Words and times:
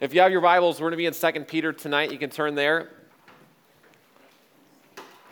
If 0.00 0.12
you 0.12 0.20
have 0.22 0.32
your 0.32 0.40
Bibles, 0.40 0.80
we're 0.80 0.90
going 0.90 0.92
to 0.92 0.96
be 0.96 1.06
in 1.06 1.34
2 1.34 1.44
Peter 1.44 1.72
tonight. 1.72 2.10
You 2.10 2.18
can 2.18 2.28
turn 2.28 2.56
there. 2.56 2.88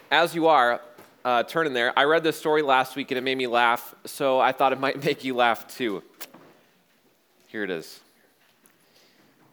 As 0.09 0.37
you 0.37 0.47
are 0.47 0.81
uh, 1.25 1.43
turning 1.43 1.73
there, 1.73 1.93
I 1.99 2.05
read 2.05 2.23
this 2.23 2.39
story 2.39 2.63
last 2.63 2.95
week 2.95 3.11
and 3.11 3.19
it 3.19 3.23
made 3.23 3.37
me 3.37 3.49
laugh, 3.49 3.93
so 4.05 4.39
I 4.39 4.53
thought 4.53 4.73
it 4.73 4.79
might 4.79 5.03
make 5.05 5.25
you 5.25 5.35
laugh 5.35 5.67
too. 5.67 6.05
Here 7.49 7.65
it 7.65 7.71
is. 7.71 7.99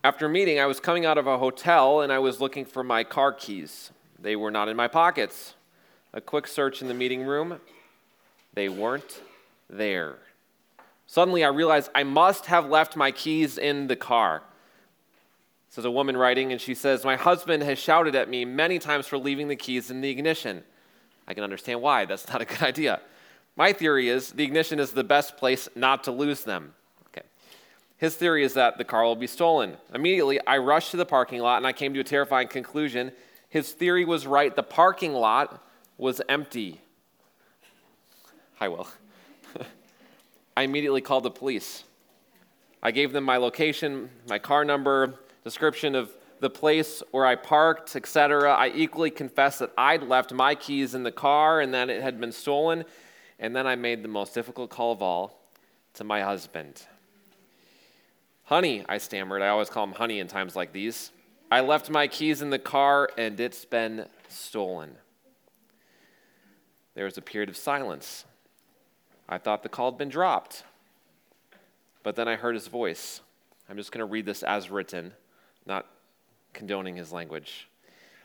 After 0.03 0.27
a 0.27 0.29
meeting, 0.29 0.59
I 0.59 0.67
was 0.67 0.79
coming 0.79 1.07
out 1.07 1.17
of 1.17 1.25
a 1.25 1.39
hotel 1.39 2.01
and 2.01 2.13
I 2.13 2.19
was 2.19 2.39
looking 2.39 2.63
for 2.63 2.83
my 2.83 3.03
car 3.03 3.33
keys. 3.33 3.89
They 4.19 4.35
were 4.35 4.51
not 4.51 4.69
in 4.69 4.77
my 4.77 4.87
pockets. 4.87 5.55
A 6.13 6.21
quick 6.21 6.45
search 6.45 6.83
in 6.83 6.87
the 6.87 6.93
meeting 6.93 7.23
room, 7.23 7.59
they 8.53 8.69
weren't 8.69 9.21
there. 9.71 10.17
Suddenly, 11.07 11.43
I 11.43 11.47
realized 11.47 11.89
I 11.95 12.03
must 12.03 12.45
have 12.45 12.67
left 12.67 12.95
my 12.95 13.09
keys 13.09 13.57
in 13.57 13.87
the 13.87 13.95
car. 13.95 14.43
Says 15.69 15.85
a 15.85 15.91
woman 15.91 16.17
writing, 16.17 16.51
and 16.51 16.59
she 16.59 16.73
says, 16.73 17.05
My 17.05 17.15
husband 17.15 17.61
has 17.63 17.77
shouted 17.77 18.15
at 18.15 18.27
me 18.27 18.43
many 18.43 18.79
times 18.79 19.07
for 19.07 19.17
leaving 19.17 19.47
the 19.47 19.55
keys 19.55 19.91
in 19.91 20.01
the 20.01 20.09
ignition. 20.09 20.63
I 21.27 21.35
can 21.35 21.43
understand 21.43 21.81
why. 21.81 22.05
That's 22.05 22.27
not 22.27 22.41
a 22.41 22.45
good 22.45 22.63
idea. 22.63 23.01
My 23.55 23.71
theory 23.71 24.09
is 24.09 24.31
the 24.31 24.43
ignition 24.43 24.79
is 24.79 24.91
the 24.91 25.03
best 25.03 25.37
place 25.37 25.69
not 25.75 26.05
to 26.05 26.11
lose 26.11 26.43
them. 26.43 26.73
Okay. 27.07 27.25
His 27.97 28.15
theory 28.15 28.43
is 28.43 28.55
that 28.55 28.77
the 28.77 28.83
car 28.83 29.03
will 29.03 29.15
be 29.15 29.27
stolen. 29.27 29.77
Immediately, 29.93 30.39
I 30.47 30.57
rushed 30.57 30.91
to 30.91 30.97
the 30.97 31.05
parking 31.05 31.41
lot 31.41 31.57
and 31.57 31.67
I 31.67 31.73
came 31.73 31.93
to 31.93 31.99
a 31.99 32.03
terrifying 32.03 32.47
conclusion. 32.47 33.11
His 33.49 33.71
theory 33.71 34.05
was 34.05 34.25
right. 34.25 34.55
The 34.55 34.63
parking 34.63 35.13
lot 35.13 35.63
was 35.97 36.21
empty. 36.29 36.81
Hi, 38.55 38.69
Will. 38.69 38.87
I 40.57 40.63
immediately 40.63 41.01
called 41.01 41.23
the 41.23 41.31
police. 41.31 41.83
I 42.81 42.91
gave 42.91 43.11
them 43.11 43.23
my 43.23 43.37
location, 43.37 44.09
my 44.27 44.39
car 44.39 44.63
number, 44.63 45.19
description 45.43 45.95
of 45.95 46.11
the 46.39 46.49
place 46.49 47.03
where 47.11 47.25
I 47.25 47.35
parked, 47.35 47.95
etc. 47.95 48.53
I 48.53 48.69
equally 48.69 49.09
confessed 49.09 49.59
that 49.59 49.71
I'd 49.77 50.03
left 50.03 50.33
my 50.33 50.55
keys 50.55 50.95
in 50.95 51.03
the 51.03 51.11
car 51.11 51.61
and 51.61 51.73
that 51.73 51.89
it 51.89 52.01
had 52.01 52.19
been 52.19 52.31
stolen. 52.31 52.85
And 53.39 53.55
then 53.55 53.67
I 53.67 53.75
made 53.75 54.03
the 54.03 54.09
most 54.09 54.33
difficult 54.33 54.69
call 54.69 54.91
of 54.91 55.01
all 55.01 55.39
to 55.95 56.03
my 56.03 56.21
husband. 56.21 56.85
Honey, 58.43 58.83
I 58.89 58.97
stammered. 58.97 59.41
I 59.41 59.49
always 59.49 59.69
call 59.69 59.83
him 59.83 59.93
honey 59.93 60.19
in 60.19 60.27
times 60.27 60.55
like 60.55 60.73
these. 60.73 61.11
I 61.51 61.61
left 61.61 61.89
my 61.89 62.07
keys 62.07 62.41
in 62.41 62.49
the 62.49 62.59
car 62.59 63.09
and 63.17 63.39
it's 63.39 63.65
been 63.65 64.05
stolen. 64.27 64.95
There 66.95 67.05
was 67.05 67.17
a 67.17 67.21
period 67.21 67.49
of 67.49 67.57
silence. 67.57 68.25
I 69.27 69.37
thought 69.37 69.63
the 69.63 69.69
call 69.69 69.91
had 69.91 69.97
been 69.97 70.09
dropped. 70.09 70.63
But 72.01 72.15
then 72.15 72.27
I 72.27 72.35
heard 72.35 72.55
his 72.55 72.67
voice. 72.67 73.21
I'm 73.69 73.77
just 73.77 73.91
going 73.91 73.99
to 73.99 74.05
read 74.05 74.25
this 74.25 74.41
as 74.41 74.69
written 74.69 75.13
not 75.65 75.85
condoning 76.53 76.95
his 76.95 77.11
language. 77.11 77.67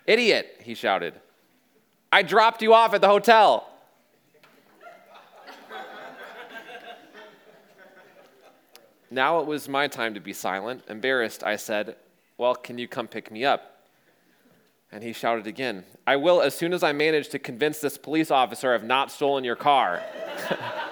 Idiot, 0.07 0.61
he 0.63 0.75
shouted. 0.75 1.15
I 2.13 2.23
dropped 2.23 2.63
you 2.63 2.75
off 2.75 2.95
at 2.95 3.01
the 3.01 3.09
hotel. 3.09 3.69
now 9.11 9.41
it 9.41 9.47
was 9.47 9.69
my 9.69 9.89
time 9.89 10.15
to 10.15 10.21
be 10.21 10.33
silent. 10.33 10.83
Embarrassed, 10.89 11.43
I 11.45 11.57
said, 11.57 11.97
Well, 12.39 12.55
can 12.55 12.79
you 12.79 12.89
come 12.89 13.09
pick 13.09 13.31
me 13.31 13.45
up? 13.45 13.89
And 14.93 15.03
he 15.03 15.13
shouted 15.13 15.49
again, 15.49 15.85
I 16.07 16.17
will 16.17 16.41
as 16.41 16.55
soon 16.55 16.73
as 16.73 16.85
I 16.85 16.93
manage 16.93 17.29
to 17.31 17.39
convince 17.39 17.81
this 17.81 17.99
police 17.99 18.31
officer 18.31 18.73
I've 18.73 18.85
not 18.85 19.11
stolen 19.11 19.43
your 19.43 19.57
car. 19.57 20.03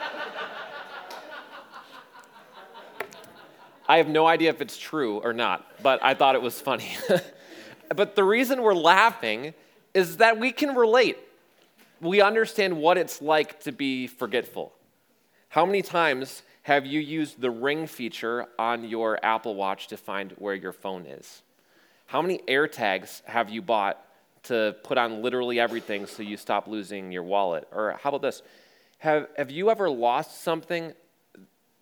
I 3.93 3.99
have 3.99 4.09
no 4.09 4.27
idea 4.27 4.49
if 4.49 4.63
it's 4.63 4.79
true 4.79 5.19
or 5.19 5.35
not, 5.35 5.71
but 5.83 6.03
I 6.03 6.15
thought 6.15 6.35
it 6.35 6.41
was 6.41 6.59
funny. 6.59 6.97
but 7.95 8.17
the 8.17 8.25
reason 8.25 8.63
we're 8.63 8.73
laughing 8.73 9.53
is 9.93 10.17
that 10.17 10.41
we 10.41 10.51
can 10.51 10.75
relate. 10.75 11.19
We 12.01 12.23
understand 12.23 12.79
what 12.79 12.97
it's 12.97 13.21
like 13.21 13.61
to 13.65 13.71
be 13.71 14.07
forgetful. 14.07 14.73
How 15.51 15.67
many 15.67 15.83
times 15.83 16.43
have 16.63 16.87
you 16.87 17.01
used 17.01 17.43
the 17.43 17.51
ring 17.51 17.87
feature 17.87 18.47
on 18.59 18.89
your 18.89 19.23
Apple 19.23 19.57
Watch 19.57 19.89
to 19.89 19.99
find 19.99 20.33
where 20.39 20.55
your 20.55 20.73
phone 20.73 21.05
is? 21.05 21.43
How 22.07 22.23
many 22.23 22.39
AirTags 22.49 23.23
have 23.27 23.51
you 23.51 23.61
bought 23.61 24.03
to 24.45 24.75
put 24.85 24.97
on 24.97 25.21
literally 25.21 25.61
everything 25.61 26.07
so 26.07 26.23
you 26.23 26.39
stop 26.39 26.67
losing 26.67 27.13
your 27.13 27.25
wallet? 27.25 27.69
Or 27.71 27.99
how 28.03 28.09
about 28.09 28.23
this? 28.23 28.41
Have, 29.01 29.29
have 29.37 29.51
you 29.51 29.71
ever 29.71 29.91
lost 29.91 30.43
something 30.43 30.95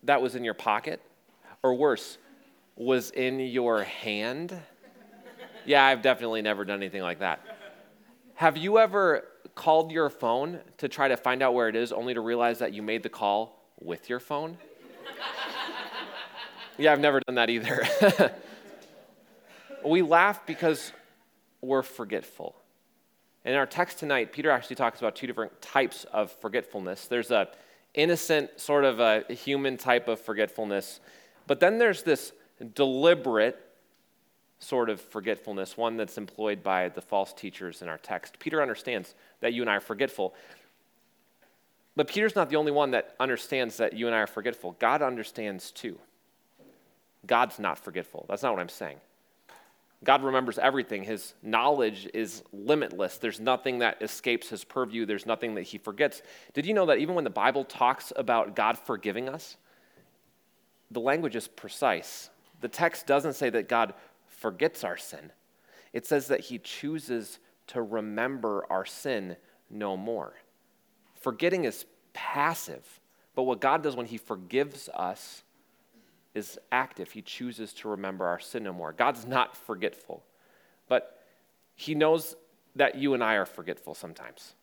that 0.03 0.21
was 0.21 0.35
in 0.35 0.43
your 0.43 0.55
pocket? 0.55 1.01
Or 1.63 1.75
worse, 1.75 2.19
was 2.77 3.11
in 3.11 3.41
your 3.41 3.83
hand? 3.83 4.59
Yeah, 5.67 5.85
I've 5.85 6.03
definitely 6.03 6.43
never 6.43 6.65
done 6.65 6.79
anything 6.79 7.03
like 7.03 7.19
that. 7.19 7.41
Have 8.35 8.57
you 8.57 8.79
ever 8.79 9.25
called 9.55 9.93
your 9.93 10.09
phone 10.09 10.61
to 10.79 10.89
try 10.89 11.09
to 11.09 11.17
find 11.17 11.43
out 11.43 11.53
where 11.53 11.69
it 11.69 11.77
is 11.77 11.93
only 11.93 12.15
to 12.15 12.21
realize 12.21 12.59
that 12.61 12.73
you 12.73 12.83
made 12.83 13.03
the 13.03 13.11
call 13.11 13.63
with 13.79 14.09
your 14.09 14.21
phone? 14.21 14.57
yeah, 16.79 16.93
I've 16.93 17.01
never 17.01 17.21
done 17.21 17.35
that 17.35 17.51
either. 17.51 17.87
we 19.85 20.01
laugh 20.01 20.47
because 20.47 20.93
we're 21.61 21.83
forgetful. 21.83 22.57
In 23.45 23.55
our 23.55 23.67
text 23.67 23.99
tonight, 23.99 24.33
Peter 24.33 24.51
actually 24.51 24.77
talks 24.77 25.01
about 25.01 25.15
two 25.15 25.27
different 25.27 25.61
types 25.61 26.05
of 26.05 26.33
forgetfulness. 26.33 27.07
There's 27.07 27.31
a 27.31 27.49
innocent 27.93 28.59
sort 28.59 28.85
of 28.85 29.01
a 29.01 29.25
human 29.33 29.77
type 29.77 30.09
of 30.09 30.21
forgetfulness 30.21 31.01
but 31.51 31.59
then 31.59 31.79
there's 31.79 32.05
this 32.05 32.33
deliberate 32.77 33.59
sort 34.61 34.89
of 34.89 35.01
forgetfulness, 35.01 35.77
one 35.77 35.97
that's 35.97 36.17
employed 36.17 36.63
by 36.63 36.91
the 36.91 37.01
false 37.01 37.33
teachers 37.33 37.83
in 37.83 37.89
our 37.89 37.99
text. 37.99 38.39
Peter 38.39 38.63
understands 38.63 39.17
that 39.41 39.53
you 39.53 39.61
and 39.61 39.69
I 39.69 39.75
are 39.75 39.81
forgetful. 39.81 40.33
But 41.97 42.07
Peter's 42.07 42.37
not 42.37 42.51
the 42.51 42.55
only 42.55 42.71
one 42.71 42.93
that 42.93 43.17
understands 43.19 43.79
that 43.79 43.95
you 43.95 44.07
and 44.07 44.15
I 44.15 44.21
are 44.21 44.29
forgetful. 44.29 44.77
God 44.79 45.03
understands 45.03 45.73
too. 45.73 45.99
God's 47.27 47.59
not 47.59 47.81
forgetful. 47.81 48.27
That's 48.29 48.45
not 48.45 48.53
what 48.53 48.61
I'm 48.61 48.69
saying. 48.69 48.99
God 50.05 50.23
remembers 50.23 50.57
everything. 50.57 51.03
His 51.03 51.35
knowledge 51.43 52.09
is 52.15 52.45
limitless. 52.53 53.19
There's 53.19 53.41
nothing 53.41 53.81
that 53.81 54.01
escapes 54.01 54.51
his 54.51 54.63
purview, 54.63 55.05
there's 55.05 55.27
nothing 55.27 55.57
that 55.57 55.63
he 55.63 55.79
forgets. 55.79 56.23
Did 56.55 56.65
you 56.65 56.75
know 56.75 56.87
that 56.87 56.99
even 56.99 57.17
when 57.17 57.25
the 57.25 57.31
Bible 57.31 57.65
talks 57.65 58.13
about 58.15 58.55
God 58.55 58.79
forgiving 58.79 59.29
us, 59.29 59.57
the 60.91 61.01
language 61.01 61.37
is 61.37 61.49
precise. 61.49 62.31
The 62.61 62.69
text 62.69 63.07
doesn't 63.07 63.35
say 63.35 63.51
that 63.51 63.69
God 63.69 63.95
forgets 64.29 64.85
our 64.85 64.97
sin, 64.97 65.33
it 65.93 66.07
says 66.07 66.29
that 66.29 66.41
he 66.41 66.59
chooses 66.59 67.39
to 67.69 67.83
remember 67.83 68.67
our 68.71 68.85
sin 68.85 69.37
no 69.69 69.97
more. 69.97 70.35
Forgetting 71.21 71.65
is 71.65 71.85
passive, 72.13 73.01
but 73.35 73.43
what 73.45 73.61
God 73.61 73.83
does 73.83 73.97
when 73.97 74.07
he 74.07 74.17
forgives 74.17 74.89
us 74.95 75.45
is 76.35 76.59
active. 76.73 77.11
He 77.11 77.23
chooses 77.23 77.73
to 77.75 77.89
remember 77.89 78.27
our 78.27 78.41
sin 78.41 78.65
no 78.65 78.73
more. 78.73 78.93
God's 78.93 79.27
not 79.27 79.57
forgetful, 79.57 80.23
but 80.89 81.19
he 81.75 81.95
knows 81.95 82.37
that 82.77 82.95
you 82.95 83.15
and 83.15 83.23
I 83.23 83.35
are 83.35 83.47
forgetful 83.47 83.95
sometimes. 83.95 84.55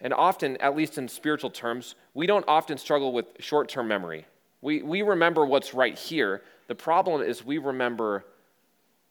And 0.00 0.12
often, 0.12 0.56
at 0.58 0.76
least 0.76 0.98
in 0.98 1.08
spiritual 1.08 1.50
terms, 1.50 1.94
we 2.14 2.26
don't 2.26 2.44
often 2.48 2.76
struggle 2.78 3.12
with 3.12 3.26
short 3.38 3.68
term 3.68 3.88
memory. 3.88 4.26
We, 4.62 4.80
we 4.82 5.02
remember 5.02 5.44
what's 5.44 5.74
right 5.74 5.98
here. 5.98 6.42
The 6.68 6.74
problem 6.74 7.20
is 7.20 7.44
we 7.44 7.58
remember 7.58 8.24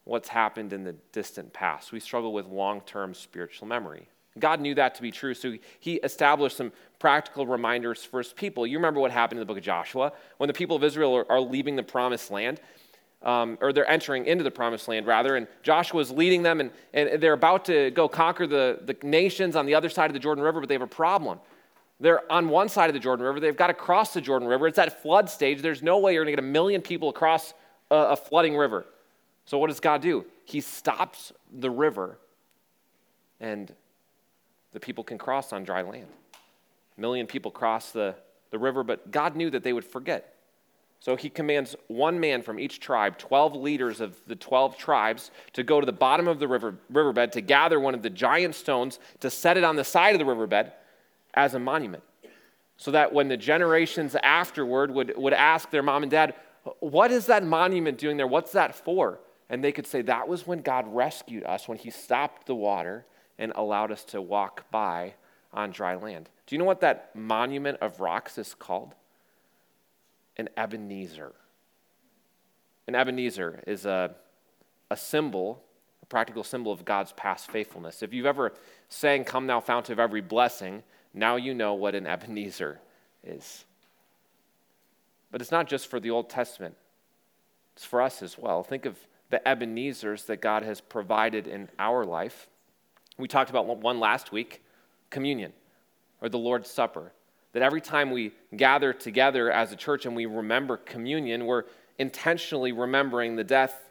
what's 0.06 0.30
happened 0.30 0.74
in 0.74 0.84
the 0.84 0.94
distant 1.12 1.54
past. 1.54 1.92
We 1.92 2.00
struggle 2.00 2.34
with 2.34 2.48
long 2.48 2.82
term 2.82 3.14
spiritual 3.14 3.68
memory. 3.68 4.08
God 4.40 4.62
knew 4.62 4.74
that 4.76 4.96
to 4.96 5.02
be 5.02 5.12
true, 5.12 5.34
so 5.34 5.58
he 5.82 5.96
established 5.96 6.56
some 6.56 6.72
practical 7.00 7.46
reminders 7.46 8.04
for 8.04 8.20
his 8.20 8.32
people. 8.32 8.66
You 8.66 8.78
remember 8.78 9.02
what 9.02 9.12
happened 9.12 9.40
in 9.40 9.42
the 9.42 9.46
book 9.46 9.58
of 9.58 9.64
Joshua 9.64 10.14
when 10.38 10.48
the 10.48 10.54
people 10.54 10.78
of 10.78 10.86
Israel 10.86 11.14
are, 11.18 11.30
are 11.30 11.42
leaving 11.42 11.76
the 11.76 11.84
promised 11.84 12.32
land, 12.32 12.62
um, 13.24 13.58
or 13.60 13.74
they're 13.74 13.90
entering 13.90 14.26
into 14.26 14.46
the 14.46 14.52
promised 14.52 14.88
land, 14.88 15.06
rather, 15.06 15.36
and 15.36 15.48
Joshua 15.64 16.00
is 16.00 16.12
leading 16.12 16.44
them, 16.44 16.62
and, 16.62 16.72
and 16.94 17.22
they're 17.22 17.34
about 17.34 17.66
to 17.66 17.92
go 17.92 18.08
conquer 18.08 18.48
the, 18.48 18.80
the 18.86 18.96
nations 19.06 19.58
on 19.58 19.66
the 19.66 19.76
other 19.76 19.90
side 19.90 20.10
of 20.10 20.14
the 20.14 20.20
Jordan 20.20 20.44
River, 20.46 20.62
but 20.62 20.70
they 20.70 20.76
have 20.76 20.82
a 20.82 20.88
problem. 20.88 21.40
They're 22.02 22.30
on 22.32 22.50
one 22.50 22.68
side 22.68 22.90
of 22.90 22.96
the 22.96 23.00
Jordan 23.00 23.24
River. 23.24 23.40
They've 23.40 23.56
got 23.56 23.68
to 23.68 23.76
cross 23.76 24.14
the 24.14 24.22
Jordan 24.22 24.48
River. 24.48 24.68
It's 24.68 24.80
at 24.80 25.04
flood 25.04 25.30
stage. 25.30 25.62
There's 25.62 25.84
no 25.84 26.00
way 26.00 26.16
you're 26.16 26.26
going 26.26 26.36
to 26.36 26.42
get 26.42 26.48
a 26.48 26.52
million 26.52 26.82
people 26.82 27.10
across 27.10 27.54
a, 27.92 27.96
a 27.96 28.16
flooding 28.16 28.58
river. 28.58 28.86
So, 29.46 29.60
what 29.60 29.68
does 29.68 29.80
God 29.80 30.02
do? 30.02 30.26
He 30.46 30.62
stops 30.62 31.32
the 31.52 31.70
river, 31.70 32.18
and 33.40 33.72
the 34.74 34.80
people 34.80 35.04
can 35.04 35.20
cross 35.20 35.54
on 35.54 35.64
dry 35.64 35.84
land. 35.84 36.08
A 36.98 37.02
million 37.02 37.28
people 37.28 37.52
cross 37.52 37.92
the, 37.92 38.16
the 38.50 38.58
river, 38.58 38.84
but 38.84 39.12
God 39.12 39.36
knew 39.36 39.52
that 39.52 39.64
they 39.64 39.72
would 39.72 39.86
forget. 39.86 40.36
So 41.00 41.16
he 41.16 41.30
commands 41.30 41.76
one 41.88 42.20
man 42.20 42.44
from 42.44 42.60
each 42.60 42.80
tribe, 42.80 43.18
12 43.18 43.56
leaders 43.56 44.02
of 44.02 44.22
the 44.28 44.36
12 44.36 44.78
tribes, 44.78 45.32
to 45.54 45.64
go 45.64 45.80
to 45.80 45.86
the 45.86 45.92
bottom 45.92 46.28
of 46.28 46.38
the 46.38 46.48
river, 46.48 46.76
riverbed 46.92 47.32
to 47.32 47.42
gather 47.42 47.80
one 47.80 47.96
of 47.96 48.04
the 48.04 48.10
giant 48.10 48.54
stones, 48.54 49.00
to 49.20 49.32
set 49.32 49.58
it 49.58 49.64
on 49.64 49.76
the 49.76 49.84
side 49.84 50.14
of 50.14 50.20
the 50.20 50.26
riverbed, 50.26 50.72
as 51.34 51.54
a 51.54 51.60
monument. 51.60 52.04
So 52.78 52.92
that 52.92 53.14
when 53.14 53.28
the 53.28 53.38
generations 53.38 54.16
afterward 54.24 54.92
would, 54.92 55.16
would 55.16 55.34
ask 55.34 55.70
their 55.70 55.84
mom 55.84 56.04
and 56.04 56.12
dad, 56.12 56.34
What 56.80 57.12
is 57.12 57.28
that 57.28 57.44
monument 57.44 57.98
doing 57.98 58.18
there? 58.18 58.28
What's 58.28 58.54
that 58.54 58.76
for? 58.76 59.20
And 59.50 59.64
they 59.64 59.72
could 59.72 59.86
say 59.86 60.02
that 60.04 60.28
was 60.28 60.48
when 60.48 60.62
God 60.62 60.86
rescued 60.88 61.44
us, 61.44 61.68
when 61.68 61.78
He 61.78 61.92
stopped 61.92 62.48
the 62.48 62.56
water 62.56 63.06
and 63.38 63.52
allowed 63.56 63.92
us 63.92 64.04
to 64.06 64.22
walk 64.22 64.70
by 64.72 65.14
on 65.54 65.72
dry 65.72 65.96
land. 65.96 66.30
Do 66.48 66.56
you 66.56 66.60
know 66.60 66.66
what 66.66 66.82
that 66.82 67.16
monument 67.16 67.78
of 67.82 68.00
rocks 68.00 68.38
is 68.38 68.54
called? 68.54 68.96
An 70.38 70.50
Ebenezer. 70.58 71.34
An 72.88 72.96
Ebenezer 72.96 73.64
is 73.68 73.86
a, 73.86 74.16
a 74.90 74.98
symbol, 74.98 75.64
a 76.02 76.06
practical 76.06 76.44
symbol 76.44 76.72
of 76.72 76.86
God's 76.86 77.12
past 77.14 77.52
faithfulness. 77.52 78.02
If 78.02 78.14
you've 78.14 78.26
ever 78.26 78.54
sang, 78.90 79.24
Come 79.24 79.48
Thou 79.48 79.60
Fount 79.60 79.90
of 79.90 80.00
Every 80.00 80.22
Blessing, 80.22 80.84
now 81.14 81.36
you 81.36 81.54
know 81.54 81.74
what 81.74 81.96
an 81.96 82.08
Ebenezer 82.08 82.80
is. 83.24 83.66
But 85.32 85.42
it's 85.42 85.52
not 85.52 85.68
just 85.68 85.88
for 85.88 86.00
the 86.00 86.10
Old 86.10 86.30
Testament, 86.30 86.76
it's 87.76 87.86
for 87.86 88.02
us 88.02 88.22
as 88.22 88.38
well. 88.38 88.64
Think 88.64 88.86
of 88.86 88.98
the 89.30 89.46
Ebenezers 89.48 90.26
that 90.26 90.42
God 90.42 90.64
has 90.64 90.82
provided 90.82 91.48
in 91.48 91.70
our 91.80 92.06
life. 92.06 92.48
We 93.18 93.28
talked 93.28 93.50
about 93.50 93.66
one 93.66 94.00
last 94.00 94.32
week 94.32 94.62
communion 95.10 95.54
or 96.22 96.30
the 96.30 96.38
Lord's 96.38 96.70
Supper. 96.70 97.12
That 97.54 97.64
every 97.64 97.82
time 97.82 98.12
we 98.12 98.32
gather 98.56 98.94
together 98.94 99.52
as 99.52 99.72
a 99.72 99.76
church 99.76 100.06
and 100.06 100.16
we 100.16 100.26
remember 100.26 100.78
communion, 100.78 101.46
we're 101.46 101.64
intentionally 101.98 102.72
remembering 102.72 103.36
the 103.36 103.44
death, 103.44 103.90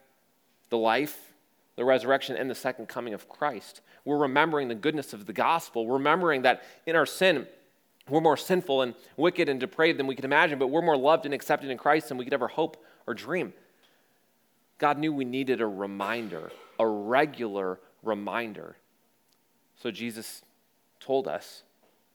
the 0.71 0.79
life, 0.79 1.33
the 1.77 1.85
resurrection, 1.85 2.37
and 2.37 2.51
the 2.51 2.55
second 2.55 2.87
coming 2.89 3.13
of 3.13 3.29
Christ. 3.29 3.83
We're 4.05 4.19
remembering 4.19 4.69
the 4.69 4.75
goodness 4.75 5.13
of 5.13 5.27
the 5.27 5.33
gospel, 5.33 5.87
We're 5.87 5.95
remembering 5.95 6.43
that 6.43 6.63
in 6.87 6.97
our 6.97 7.07
sin, 7.07 7.47
we're 8.09 8.21
more 8.21 8.37
sinful 8.37 8.83
and 8.83 8.95
wicked 9.17 9.49
and 9.49 9.61
depraved 9.61 9.99
than 9.99 10.07
we 10.07 10.17
could 10.17 10.25
imagine, 10.25 10.59
but 10.59 10.69
we're 10.69 10.83
more 10.83 10.97
loved 10.97 11.27
and 11.27 11.35
accepted 11.35 11.71
in 11.71 11.79
Christ 11.79 12.09
than 12.09 12.19
we 12.19 12.25
could 12.25 12.35
ever 12.35 12.49
hope 12.49 12.83
or 13.07 13.15
dream. 13.15 13.53
God 14.79 14.99
knew 14.99 15.13
we 15.13 15.25
needed 15.25 15.61
a 15.61 15.67
reminder, 15.67 16.51
a 16.79 16.87
regular 16.87 17.79
reminder. 18.03 18.77
So 19.77 19.91
Jesus 19.91 20.43
told 20.99 21.29
us 21.29 21.63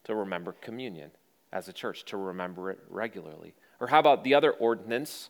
to 0.03 0.15
remember 0.15 0.53
communion 0.53 1.11
as 1.53 1.67
a 1.67 1.73
church, 1.73 2.03
to 2.05 2.17
remember 2.17 2.71
it 2.71 2.79
regularly. 2.89 3.53
Or 3.79 3.87
how 3.87 3.99
about 3.99 4.23
the 4.23 4.33
other 4.33 4.51
ordinance, 4.51 5.29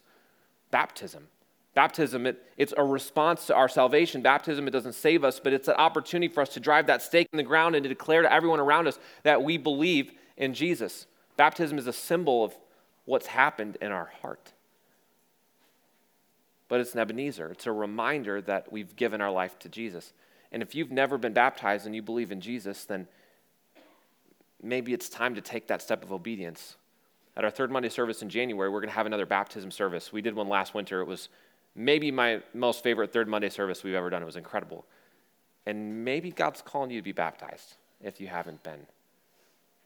baptism? 0.72 1.28
Baptism, 1.76 2.26
it, 2.26 2.42
it's 2.58 2.74
a 2.78 2.84
response 2.84 3.48
to 3.48 3.56
our 3.56 3.68
salvation. 3.68 4.22
Baptism, 4.22 4.66
it 4.66 4.72
doesn't 4.72 4.94
save 4.94 5.26
us, 5.26 5.42
but 5.42 5.52
it's 5.52 5.68
an 5.68 5.76
opportunity 5.76 6.34
for 6.34 6.42
us 6.42 6.50
to 6.50 6.62
drive 6.62 6.88
that 6.88 7.02
stake 7.02 7.28
in 7.34 7.38
the 7.38 7.44
ground 7.44 7.76
and 7.76 7.84
to 7.84 7.90
declare 7.90 8.22
to 8.22 8.32
everyone 8.32 8.62
around 8.62 8.88
us 8.88 8.98
that 9.24 9.44
we 9.44 9.58
believe 9.58 10.12
in 10.38 10.54
Jesus. 10.54 11.06
Baptism 11.36 11.78
is 11.78 11.86
a 11.86 11.94
symbol 11.94 12.46
of 12.46 12.56
what's 13.04 13.28
happened 13.28 13.78
in 13.82 13.92
our 13.92 14.10
heart. 14.22 14.54
But 16.70 16.80
it's 16.80 16.94
an 16.94 17.02
Ebenezer. 17.02 17.52
It's 17.52 17.68
a 17.68 17.74
reminder 17.74 18.42
that 18.42 18.72
we've 18.72 18.96
given 18.96 19.20
our 19.20 19.32
life 19.32 19.60
to 19.60 19.70
Jesus. 19.70 20.14
And 20.54 20.64
if 20.64 20.76
you've 20.76 20.92
never 20.92 21.18
been 21.18 21.34
baptized 21.34 21.86
and 21.86 21.94
you 21.94 22.02
believe 22.02 22.32
in 22.32 22.40
Jesus, 22.40 22.86
then 22.86 23.06
maybe 24.64 24.94
it's 24.94 25.10
time 25.10 25.36
to 25.36 25.42
take 25.42 25.68
that 25.68 25.82
step 25.82 26.04
of 26.04 26.14
obedience. 26.14 26.78
At 27.36 27.44
our 27.44 27.52
third 27.52 27.70
Monday 27.70 27.90
service 27.90 28.22
in 28.22 28.30
January, 28.30 28.70
we're 28.70 28.80
going 28.80 28.90
to 28.90 28.96
have 28.96 29.06
another 29.06 29.26
baptism 29.26 29.72
service. 29.72 30.14
We 30.14 30.22
did 30.22 30.36
one 30.36 30.48
last 30.48 30.74
winter. 30.74 31.02
It 31.02 31.06
was 31.06 31.28
maybe 31.76 32.12
my 32.12 32.42
most 32.54 32.84
favorite 32.84 33.12
third 33.12 33.28
Monday 33.28 33.50
service 33.50 33.84
we've 33.84 33.94
ever 33.94 34.10
done. 34.10 34.22
It 34.22 34.26
was 34.26 34.38
incredible. 34.38 34.86
And 35.66 36.06
maybe 36.06 36.32
God's 36.32 36.62
calling 36.62 36.92
you 36.92 37.00
to 37.00 37.04
be 37.04 37.12
baptized 37.12 37.76
if 38.02 38.22
you 38.22 38.28
haven't 38.28 38.64
been 38.64 38.86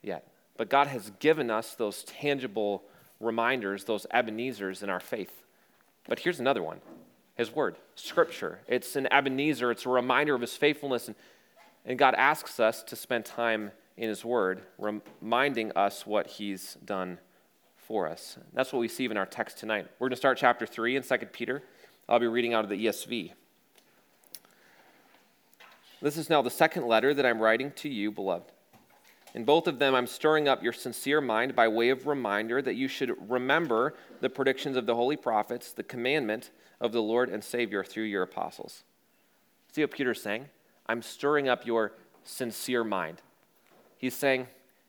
yet. 0.02 0.28
But 0.58 0.70
God 0.70 0.88
has 0.88 1.12
given 1.20 1.50
us 1.50 1.74
those 1.76 2.04
tangible 2.04 2.84
reminders, 3.20 3.86
those 3.86 4.06
Ebenezers 4.12 4.84
in 4.84 4.90
our 4.90 5.00
faith. 5.00 5.46
But 6.08 6.20
here's 6.20 6.40
another 6.40 6.62
one 6.62 6.82
His 7.36 7.54
Word, 7.54 7.78
Scripture. 7.96 8.60
It's 8.68 8.96
an 8.96 9.08
Ebenezer, 9.12 9.72
it's 9.72 9.86
a 9.86 9.90
reminder 9.90 10.36
of 10.36 10.42
His 10.42 10.56
faithfulness. 10.56 11.08
And, 11.08 11.16
and 11.86 11.98
God 11.98 12.14
asks 12.16 12.60
us 12.60 12.84
to 12.84 12.96
spend 12.96 13.26
time 13.26 13.72
in 13.96 14.10
His 14.10 14.26
Word, 14.26 14.62
reminding 14.78 15.72
us 15.74 16.06
what 16.06 16.28
He's 16.28 16.76
done 16.84 17.20
for 17.78 18.08
us. 18.08 18.38
That's 18.54 18.72
what 18.72 18.80
we 18.80 18.88
see 18.88 19.06
in 19.06 19.18
our 19.18 19.26
text 19.26 19.58
tonight. 19.58 19.88
We're 19.98 20.08
going 20.08 20.16
to 20.16 20.18
start 20.18 20.38
chapter 20.38 20.66
3 20.66 20.98
in 20.98 21.04
2 21.04 21.18
Peter. 21.32 21.64
I'll 22.10 22.20
be 22.20 22.26
reading 22.26 22.56
out 22.56 22.64
of 22.64 22.72
the 22.72 22.88
ESV. 22.88 23.34
This 26.02 26.18
is 26.18 26.28
now 26.28 26.42
the 26.42 26.50
second 26.50 26.88
letter 26.88 27.14
that 27.14 27.26
I'm 27.26 27.40
writing 27.40 27.72
to 27.78 27.90
you, 27.90 28.12
beloved. 28.12 28.52
In 29.36 29.46
both 29.46 29.68
of 29.68 29.78
them, 29.78 29.94
I'm 29.94 30.08
stirring 30.08 30.48
up 30.48 30.64
your 30.64 30.74
sincere 30.74 31.22
mind 31.22 31.56
by 31.56 31.68
way 31.68 31.90
of 31.90 32.08
reminder 32.08 32.64
that 32.64 32.74
you 32.74 32.88
should 32.88 33.14
remember 33.30 33.94
the 34.22 34.30
predictions 34.30 34.76
of 34.76 34.88
the 34.88 34.96
holy 34.96 35.18
prophets, 35.18 35.72
the 35.72 35.84
commandment 35.84 36.50
of 36.82 36.94
the 36.94 37.02
Lord 37.02 37.30
and 37.30 37.44
Savior 37.44 37.84
through 37.84 38.06
your 38.06 38.24
apostles. 38.24 38.84
See 39.72 39.82
what 39.82 39.92
Peter's 39.92 40.24
saying? 40.24 40.48
I'm 40.88 41.04
stirring 41.04 41.48
up 41.48 41.68
your 41.68 41.92
sincere 42.24 42.84
mind. 42.84 43.22
He's 44.00 44.16
saying, 44.16 44.48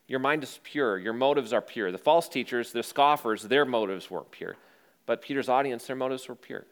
Your 0.08 0.20
mind 0.20 0.42
is 0.42 0.58
pure, 0.62 0.96
your 0.96 1.12
motives 1.12 1.52
are 1.52 1.60
pure. 1.60 1.92
The 1.92 1.98
false 1.98 2.30
teachers, 2.30 2.72
the 2.72 2.82
scoffers, 2.82 3.42
their 3.42 3.66
motives 3.66 4.10
weren't 4.10 4.30
pure. 4.30 4.56
But 5.04 5.20
Peter's 5.20 5.50
audience, 5.50 5.86
their 5.86 5.96
motives 5.96 6.26
were 6.26 6.34
pure. 6.34 6.64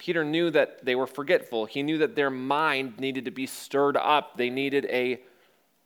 Peter 0.00 0.24
knew 0.24 0.48
that 0.50 0.82
they 0.82 0.94
were 0.94 1.06
forgetful. 1.06 1.66
He 1.66 1.82
knew 1.82 1.98
that 1.98 2.16
their 2.16 2.30
mind 2.30 2.98
needed 2.98 3.26
to 3.26 3.30
be 3.30 3.44
stirred 3.44 3.98
up. 3.98 4.38
They 4.38 4.48
needed 4.48 4.86
a 4.86 5.20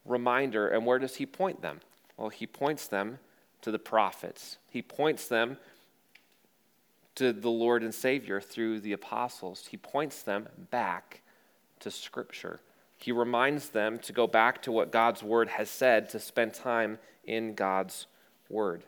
reminder. 0.05 0.69
And 0.69 0.85
where 0.85 0.99
does 0.99 1.17
he 1.17 1.25
point 1.25 1.61
them? 1.61 1.81
Well, 2.15 2.29
he 2.29 2.47
points 2.47 2.87
them 2.87 3.19
to 3.61 3.71
the 3.71 3.79
prophets, 3.79 4.57
he 4.69 4.81
points 4.81 5.27
them 5.27 5.57
to 7.15 7.33
the 7.33 7.49
Lord 7.49 7.83
and 7.83 7.93
Savior 7.93 8.39
through 8.39 8.79
the 8.79 8.93
apostles. 8.93 9.67
He 9.71 9.77
points 9.77 10.21
them 10.21 10.47
back 10.71 11.21
to 11.81 11.91
Scripture. 11.91 12.61
He 12.97 13.11
reminds 13.11 13.69
them 13.69 13.99
to 13.99 14.13
go 14.13 14.27
back 14.27 14.61
to 14.61 14.71
what 14.71 14.91
God's 14.91 15.23
Word 15.23 15.49
has 15.49 15.69
said, 15.69 16.09
to 16.09 16.19
spend 16.19 16.53
time 16.53 16.99
in 17.25 17.53
God's 17.53 18.07
Word. 18.49 18.83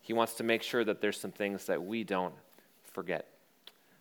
He 0.00 0.12
wants 0.12 0.34
to 0.34 0.44
make 0.44 0.62
sure 0.62 0.84
that 0.84 1.00
there's 1.00 1.20
some 1.20 1.32
things 1.32 1.66
that 1.66 1.84
we 1.84 2.02
don't 2.02 2.34
forget. 2.82 3.31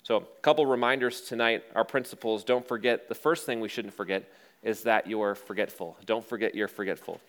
So, 0.03 0.18
a 0.18 0.42
couple 0.42 0.65
reminders 0.65 1.21
tonight. 1.21 1.63
Our 1.75 1.83
principles 1.83 2.44
don't 2.44 2.68
forget. 2.68 3.07
The 3.07 3.15
first 3.15 3.45
thing 3.45 3.59
we 3.59 3.69
shouldn't 3.69 3.94
forget 3.94 4.31
is 4.63 4.83
that 4.83 5.07
you're 5.07 5.36
forgetful. 5.36 5.98
Don't 6.06 6.25
forget 6.25 6.56
you're 6.56 6.68
forgetful. 6.68 7.19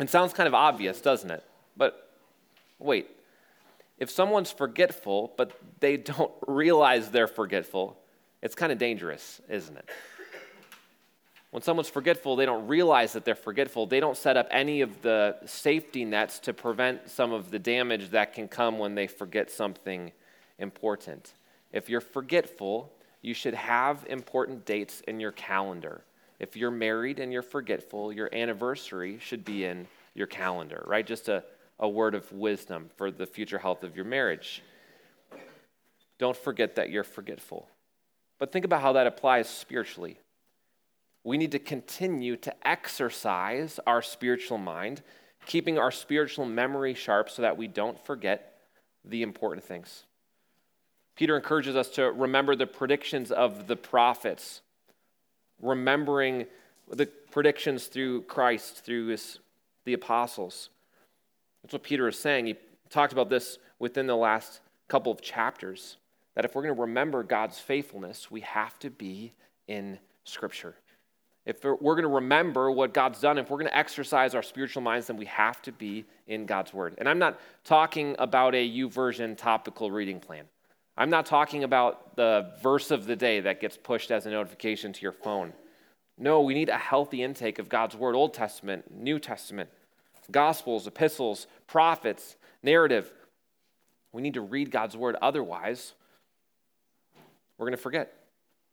It 0.00 0.10
sounds 0.10 0.32
kind 0.32 0.46
of 0.46 0.54
obvious, 0.54 1.00
doesn't 1.00 1.30
it? 1.30 1.42
But 1.76 2.10
wait, 2.78 3.08
if 3.98 4.10
someone's 4.10 4.50
forgetful, 4.50 5.32
but 5.36 5.52
they 5.80 5.96
don't 5.96 6.32
realize 6.46 7.10
they're 7.10 7.26
forgetful, 7.26 7.98
it's 8.42 8.54
kind 8.54 8.72
of 8.72 8.78
dangerous, 8.78 9.40
isn't 9.48 9.76
it? 9.76 9.88
When 11.50 11.62
someone's 11.62 11.88
forgetful, 11.88 12.36
they 12.36 12.44
don't 12.44 12.68
realize 12.68 13.14
that 13.14 13.24
they're 13.24 13.34
forgetful. 13.34 13.86
They 13.86 14.00
don't 14.00 14.16
set 14.16 14.36
up 14.36 14.48
any 14.50 14.82
of 14.82 15.00
the 15.00 15.36
safety 15.46 16.04
nets 16.04 16.38
to 16.40 16.52
prevent 16.52 17.08
some 17.08 17.32
of 17.32 17.50
the 17.50 17.58
damage 17.58 18.10
that 18.10 18.34
can 18.34 18.48
come 18.48 18.78
when 18.78 18.94
they 18.94 19.06
forget 19.06 19.50
something 19.50 20.12
important. 20.58 21.34
If 21.72 21.88
you're 21.88 22.00
forgetful, 22.00 22.92
you 23.22 23.34
should 23.34 23.54
have 23.54 24.06
important 24.08 24.64
dates 24.64 25.02
in 25.08 25.20
your 25.20 25.32
calendar. 25.32 26.04
If 26.38 26.56
you're 26.56 26.70
married 26.70 27.18
and 27.18 27.32
you're 27.32 27.42
forgetful, 27.42 28.12
your 28.12 28.32
anniversary 28.34 29.18
should 29.20 29.44
be 29.44 29.64
in 29.64 29.86
your 30.14 30.26
calendar, 30.26 30.84
right? 30.86 31.06
Just 31.06 31.28
a, 31.28 31.44
a 31.78 31.88
word 31.88 32.14
of 32.14 32.30
wisdom 32.32 32.90
for 32.96 33.10
the 33.10 33.26
future 33.26 33.58
health 33.58 33.82
of 33.82 33.96
your 33.96 34.04
marriage. 34.04 34.62
Don't 36.18 36.36
forget 36.36 36.76
that 36.76 36.90
you're 36.90 37.04
forgetful. 37.04 37.68
But 38.38 38.52
think 38.52 38.64
about 38.64 38.82
how 38.82 38.92
that 38.92 39.06
applies 39.06 39.48
spiritually. 39.48 40.18
We 41.24 41.38
need 41.38 41.52
to 41.52 41.58
continue 41.58 42.36
to 42.36 42.54
exercise 42.66 43.80
our 43.86 44.02
spiritual 44.02 44.58
mind, 44.58 45.02
keeping 45.46 45.78
our 45.78 45.90
spiritual 45.90 46.46
memory 46.46 46.94
sharp 46.94 47.28
so 47.30 47.42
that 47.42 47.56
we 47.56 47.66
don't 47.66 47.98
forget 48.04 48.58
the 49.04 49.22
important 49.22 49.64
things. 49.64 50.04
Peter 51.16 51.34
encourages 51.34 51.74
us 51.74 51.88
to 51.88 52.12
remember 52.12 52.54
the 52.54 52.66
predictions 52.66 53.32
of 53.32 53.66
the 53.66 53.76
prophets, 53.76 54.60
remembering 55.60 56.46
the 56.90 57.06
predictions 57.30 57.86
through 57.86 58.22
Christ, 58.22 58.84
through 58.84 59.08
his, 59.08 59.38
the 59.84 59.94
apostles. 59.94 60.68
That's 61.62 61.72
what 61.72 61.82
Peter 61.82 62.06
is 62.06 62.18
saying. 62.18 62.46
He 62.46 62.56
talked 62.90 63.12
about 63.12 63.30
this 63.30 63.58
within 63.78 64.06
the 64.06 64.16
last 64.16 64.60
couple 64.88 65.10
of 65.10 65.20
chapters 65.20 65.96
that 66.34 66.44
if 66.44 66.54
we're 66.54 66.62
going 66.62 66.74
to 66.74 66.80
remember 66.82 67.22
God's 67.22 67.58
faithfulness, 67.58 68.30
we 68.30 68.42
have 68.42 68.78
to 68.80 68.90
be 68.90 69.32
in 69.66 69.98
Scripture. 70.24 70.74
If 71.46 71.64
we're 71.64 71.76
going 71.78 72.02
to 72.02 72.08
remember 72.08 72.70
what 72.70 72.92
God's 72.92 73.20
done, 73.20 73.38
if 73.38 73.48
we're 73.48 73.58
going 73.58 73.70
to 73.70 73.76
exercise 73.76 74.34
our 74.34 74.42
spiritual 74.42 74.82
minds, 74.82 75.06
then 75.06 75.16
we 75.16 75.26
have 75.26 75.62
to 75.62 75.72
be 75.72 76.04
in 76.26 76.44
God's 76.44 76.74
Word. 76.74 76.94
And 76.98 77.08
I'm 77.08 77.18
not 77.18 77.40
talking 77.64 78.16
about 78.18 78.54
a 78.54 78.68
YouVersion 78.68 79.38
topical 79.38 79.90
reading 79.90 80.20
plan. 80.20 80.44
I'm 80.96 81.10
not 81.10 81.26
talking 81.26 81.64
about 81.64 82.16
the 82.16 82.52
verse 82.62 82.90
of 82.90 83.06
the 83.06 83.16
day 83.16 83.40
that 83.40 83.60
gets 83.60 83.76
pushed 83.76 84.10
as 84.10 84.26
a 84.26 84.30
notification 84.30 84.92
to 84.94 85.02
your 85.02 85.12
phone. 85.12 85.52
No, 86.18 86.40
we 86.40 86.54
need 86.54 86.70
a 86.70 86.78
healthy 86.78 87.22
intake 87.22 87.58
of 87.58 87.68
God's 87.68 87.94
Word, 87.94 88.14
Old 88.14 88.32
Testament, 88.32 88.90
New 88.90 89.18
Testament, 89.18 89.68
Gospels, 90.30 90.86
epistles, 90.86 91.46
prophets, 91.66 92.36
narrative. 92.62 93.12
We 94.12 94.22
need 94.22 94.34
to 94.34 94.40
read 94.40 94.70
God's 94.70 94.96
Word. 94.96 95.16
Otherwise, 95.20 95.92
we're 97.58 97.66
going 97.66 97.76
to 97.76 97.82
forget. 97.82 98.12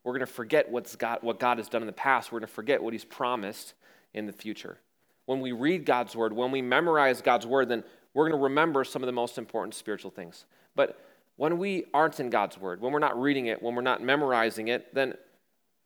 We're 0.03 0.13
going 0.13 0.21
to 0.21 0.25
forget 0.25 0.69
what's 0.69 0.95
God, 0.95 1.19
what 1.21 1.39
God 1.39 1.57
has 1.57 1.67
done 1.67 1.81
in 1.81 1.87
the 1.87 1.93
past. 1.93 2.31
We're 2.31 2.39
going 2.39 2.47
to 2.47 2.53
forget 2.53 2.81
what 2.81 2.93
He's 2.93 3.05
promised 3.05 3.73
in 4.13 4.25
the 4.25 4.33
future. 4.33 4.77
When 5.25 5.41
we 5.41 5.51
read 5.51 5.85
God's 5.85 6.15
word, 6.15 6.33
when 6.33 6.51
we 6.51 6.61
memorize 6.61 7.21
God's 7.21 7.47
word, 7.47 7.69
then 7.69 7.83
we're 8.13 8.29
going 8.29 8.37
to 8.37 8.43
remember 8.43 8.83
some 8.83 9.01
of 9.01 9.07
the 9.07 9.13
most 9.13 9.37
important 9.37 9.73
spiritual 9.73 10.11
things. 10.11 10.45
But 10.75 10.99
when 11.35 11.57
we 11.57 11.85
aren't 11.93 12.19
in 12.19 12.29
God's 12.29 12.57
word, 12.57 12.81
when 12.81 12.93
we're 12.93 12.99
not 12.99 13.19
reading 13.19 13.47
it, 13.47 13.61
when 13.61 13.75
we're 13.75 13.81
not 13.81 14.01
memorizing 14.01 14.67
it, 14.67 14.93
then 14.93 15.15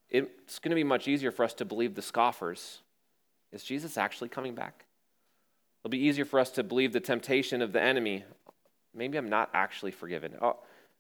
it's 0.10 0.60
going 0.60 0.72
to 0.72 0.76
be 0.76 0.84
much 0.84 1.08
easier 1.08 1.32
for 1.32 1.44
us 1.44 1.54
to 1.56 1.66
believe 1.66 1.96
the 1.96 2.02
scoffers. 2.02 2.80
Is 3.52 3.64
Jesus 3.64 3.98
actually 3.98 4.30
coming 4.30 4.56
back? 4.56 4.86
It'll 5.82 5.92
be 5.92 6.06
easier 6.06 6.26
for 6.26 6.40
us 6.40 6.52
to 6.52 6.64
believe 6.64 6.94
the 6.94 7.00
temptation 7.00 7.62
of 7.62 7.72
the 7.72 7.82
enemy. 7.82 8.24
Maybe 8.94 9.18
I'm 9.18 9.30
not 9.30 9.50
actually 9.54 9.92
forgiven. 9.92 10.34
Oh, 10.42 10.58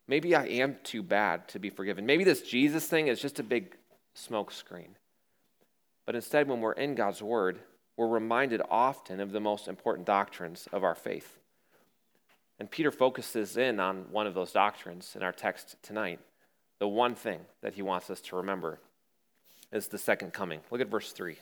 maybe 0.07 0.35
I 0.35 0.45
am 0.45 0.77
too 0.83 1.03
bad 1.03 1.47
to 1.49 1.59
be 1.59 1.69
forgiven. 1.69 2.05
Maybe 2.05 2.23
this 2.23 2.41
Jesus 2.41 2.85
thing 2.85 3.07
is 3.07 3.21
just 3.21 3.39
a 3.39 3.43
big 3.43 3.75
smoke 4.13 4.51
screen. 4.51 4.95
But 6.05 6.15
instead, 6.15 6.47
when 6.47 6.61
we're 6.61 6.71
in 6.73 6.95
God's 6.95 7.21
word, 7.21 7.59
we're 7.97 8.07
reminded 8.07 8.61
often 8.69 9.19
of 9.19 9.31
the 9.31 9.39
most 9.39 9.67
important 9.67 10.07
doctrines 10.07 10.67
of 10.71 10.83
our 10.83 10.95
faith. 10.95 11.37
And 12.59 12.69
Peter 12.69 12.91
focuses 12.91 13.57
in 13.57 13.79
on 13.79 14.05
one 14.11 14.27
of 14.27 14.33
those 14.33 14.51
doctrines 14.51 15.13
in 15.15 15.23
our 15.23 15.31
text 15.31 15.75
tonight. 15.83 16.19
The 16.79 16.87
one 16.87 17.15
thing 17.15 17.41
that 17.61 17.75
he 17.75 17.81
wants 17.81 18.09
us 18.09 18.21
to 18.21 18.35
remember 18.35 18.79
is 19.71 19.87
the 19.87 19.97
second 19.97 20.33
coming. 20.33 20.61
Look 20.71 20.81
at 20.81 20.89
verse 20.89 21.11
3. 21.11 21.37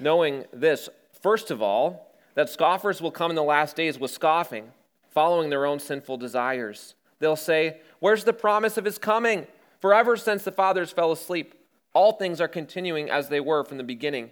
Knowing 0.00 0.44
this, 0.52 0.88
first 1.22 1.50
of 1.50 1.62
all, 1.62 2.14
that 2.34 2.48
scoffers 2.48 3.00
will 3.00 3.10
come 3.10 3.30
in 3.30 3.36
the 3.36 3.42
last 3.42 3.76
days 3.76 3.98
with 3.98 4.10
scoffing, 4.10 4.72
following 5.10 5.50
their 5.50 5.66
own 5.66 5.78
sinful 5.78 6.16
desires. 6.16 6.94
They'll 7.18 7.36
say, 7.36 7.80
Where's 8.00 8.24
the 8.24 8.32
promise 8.32 8.76
of 8.76 8.84
his 8.84 8.98
coming? 8.98 9.46
For 9.80 9.92
ever 9.92 10.16
since 10.16 10.44
the 10.44 10.52
fathers 10.52 10.92
fell 10.92 11.12
asleep, 11.12 11.54
all 11.92 12.12
things 12.12 12.40
are 12.40 12.48
continuing 12.48 13.10
as 13.10 13.28
they 13.28 13.40
were 13.40 13.64
from 13.64 13.78
the 13.78 13.84
beginning 13.84 14.30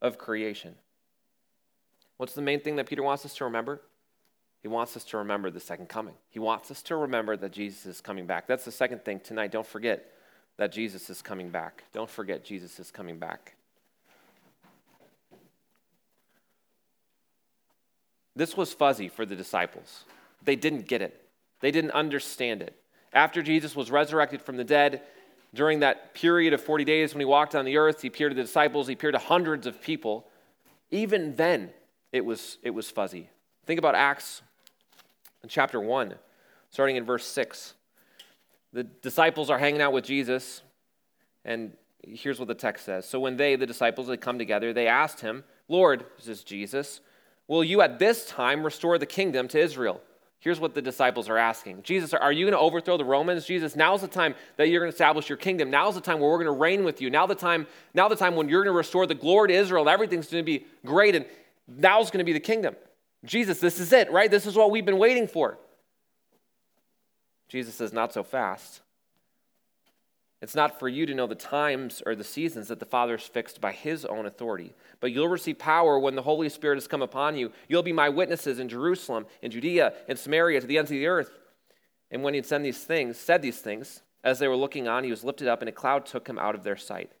of 0.00 0.18
creation. 0.18 0.74
What's 2.16 2.34
the 2.34 2.42
main 2.42 2.60
thing 2.60 2.76
that 2.76 2.86
Peter 2.86 3.02
wants 3.02 3.24
us 3.24 3.34
to 3.36 3.44
remember? 3.44 3.80
He 4.62 4.68
wants 4.68 4.96
us 4.96 5.02
to 5.04 5.18
remember 5.18 5.50
the 5.50 5.60
second 5.60 5.88
coming. 5.88 6.14
He 6.30 6.38
wants 6.38 6.70
us 6.70 6.82
to 6.82 6.96
remember 6.96 7.36
that 7.36 7.50
Jesus 7.50 7.84
is 7.84 8.00
coming 8.00 8.26
back. 8.26 8.46
That's 8.46 8.64
the 8.64 8.70
second 8.70 9.04
thing 9.04 9.18
tonight. 9.20 9.50
Don't 9.50 9.66
forget 9.66 10.12
that 10.56 10.70
Jesus 10.70 11.10
is 11.10 11.20
coming 11.20 11.50
back. 11.50 11.82
Don't 11.92 12.08
forget 12.08 12.44
Jesus 12.44 12.78
is 12.78 12.90
coming 12.92 13.18
back. 13.18 13.56
This 18.36 18.56
was 18.56 18.72
fuzzy 18.72 19.08
for 19.08 19.26
the 19.26 19.36
disciples. 19.36 20.04
They 20.44 20.56
didn't 20.56 20.86
get 20.86 21.02
it, 21.02 21.28
they 21.60 21.70
didn't 21.70 21.90
understand 21.90 22.62
it. 22.62 22.76
After 23.12 23.42
Jesus 23.42 23.76
was 23.76 23.90
resurrected 23.90 24.40
from 24.40 24.56
the 24.56 24.64
dead, 24.64 25.02
during 25.54 25.80
that 25.80 26.14
period 26.14 26.54
of 26.54 26.62
40 26.62 26.84
days 26.84 27.12
when 27.12 27.20
he 27.20 27.26
walked 27.26 27.54
on 27.54 27.66
the 27.66 27.76
earth, 27.76 28.00
he 28.00 28.08
appeared 28.08 28.30
to 28.30 28.36
the 28.36 28.42
disciples, 28.42 28.86
he 28.86 28.94
appeared 28.94 29.12
to 29.12 29.18
hundreds 29.18 29.66
of 29.66 29.82
people. 29.82 30.26
Even 30.90 31.36
then, 31.36 31.70
it 32.10 32.24
was, 32.24 32.56
it 32.62 32.70
was 32.70 32.90
fuzzy. 32.90 33.28
Think 33.66 33.78
about 33.78 33.94
Acts 33.94 34.40
in 35.42 35.48
chapter 35.48 35.80
1, 35.80 36.14
starting 36.70 36.96
in 36.96 37.04
verse 37.04 37.26
6. 37.26 37.74
The 38.72 38.84
disciples 38.84 39.50
are 39.50 39.58
hanging 39.58 39.80
out 39.80 39.92
with 39.92 40.04
Jesus, 40.04 40.62
and 41.44 41.72
here's 42.02 42.38
what 42.38 42.48
the 42.48 42.54
text 42.54 42.84
says. 42.84 43.08
So 43.08 43.20
when 43.20 43.36
they, 43.36 43.56
the 43.56 43.66
disciples, 43.66 44.08
had 44.08 44.20
come 44.20 44.38
together, 44.38 44.72
they 44.72 44.86
asked 44.86 45.20
him, 45.20 45.44
Lord, 45.68 46.04
this 46.16 46.28
is 46.28 46.44
Jesus, 46.44 47.00
will 47.48 47.64
you 47.64 47.82
at 47.82 47.98
this 47.98 48.26
time 48.26 48.64
restore 48.64 48.98
the 48.98 49.06
kingdom 49.06 49.48
to 49.48 49.58
Israel? 49.58 50.00
Here's 50.38 50.58
what 50.58 50.74
the 50.74 50.82
disciples 50.82 51.28
are 51.28 51.38
asking 51.38 51.82
Jesus, 51.82 52.14
are 52.14 52.32
you 52.32 52.46
going 52.46 52.52
to 52.52 52.58
overthrow 52.58 52.96
the 52.96 53.04
Romans? 53.04 53.44
Jesus, 53.44 53.76
now's 53.76 54.00
the 54.00 54.08
time 54.08 54.34
that 54.56 54.68
you're 54.68 54.80
going 54.80 54.90
to 54.90 54.94
establish 54.94 55.28
your 55.28 55.38
kingdom. 55.38 55.70
Now's 55.70 55.94
the 55.94 56.00
time 56.00 56.18
where 56.18 56.30
we're 56.30 56.42
going 56.42 56.46
to 56.46 56.60
reign 56.60 56.84
with 56.84 57.00
you. 57.00 57.10
Now 57.10 57.26
the 57.26 57.34
time, 57.34 57.66
now 57.94 58.08
the 58.08 58.16
time 58.16 58.34
when 58.34 58.48
you're 58.48 58.64
going 58.64 58.72
to 58.72 58.76
restore 58.76 59.06
the 59.06 59.14
glory 59.14 59.48
to 59.48 59.54
Israel. 59.54 59.88
Everything's 59.88 60.28
going 60.28 60.42
to 60.42 60.46
be 60.46 60.66
great, 60.84 61.14
and 61.14 61.26
now's 61.68 62.10
going 62.10 62.18
to 62.18 62.24
be 62.24 62.32
the 62.32 62.40
kingdom. 62.40 62.74
Jesus, 63.24 63.60
this 63.60 63.78
is 63.78 63.92
it, 63.92 64.10
right? 64.10 64.30
This 64.30 64.46
is 64.46 64.56
what 64.56 64.70
we've 64.70 64.84
been 64.84 64.98
waiting 64.98 65.28
for. 65.28 65.58
Jesus 67.48 67.74
says, 67.74 67.92
Not 67.92 68.12
so 68.12 68.22
fast. 68.22 68.80
It's 70.40 70.56
not 70.56 70.80
for 70.80 70.88
you 70.88 71.06
to 71.06 71.14
know 71.14 71.28
the 71.28 71.36
times 71.36 72.02
or 72.04 72.16
the 72.16 72.24
seasons 72.24 72.66
that 72.66 72.80
the 72.80 72.84
Father 72.84 73.16
has 73.16 73.28
fixed 73.28 73.60
by 73.60 73.70
His 73.70 74.04
own 74.04 74.26
authority, 74.26 74.74
but 74.98 75.12
you'll 75.12 75.28
receive 75.28 75.56
power 75.56 76.00
when 76.00 76.16
the 76.16 76.22
Holy 76.22 76.48
Spirit 76.48 76.76
has 76.76 76.88
come 76.88 77.02
upon 77.02 77.36
you. 77.36 77.52
You'll 77.68 77.84
be 77.84 77.92
my 77.92 78.08
witnesses 78.08 78.58
in 78.58 78.68
Jerusalem, 78.68 79.26
in 79.40 79.52
Judea, 79.52 79.92
in 80.08 80.16
Samaria, 80.16 80.60
to 80.60 80.66
the 80.66 80.78
ends 80.78 80.90
of 80.90 80.96
the 80.96 81.06
earth. 81.06 81.30
And 82.10 82.24
when 82.24 82.34
he 82.34 82.38
had 82.38 82.46
said 82.46 82.64
these 82.64 82.82
things, 82.82 83.18
said 83.18 83.40
these 83.40 83.60
things, 83.60 84.02
as 84.24 84.40
they 84.40 84.48
were 84.48 84.56
looking 84.56 84.88
on, 84.88 85.04
he 85.04 85.10
was 85.10 85.22
lifted 85.22 85.46
up, 85.46 85.62
and 85.62 85.68
a 85.68 85.72
cloud 85.72 86.06
took 86.06 86.28
him 86.28 86.38
out 86.38 86.56
of 86.56 86.64
their 86.64 86.76
sight. 86.76 87.12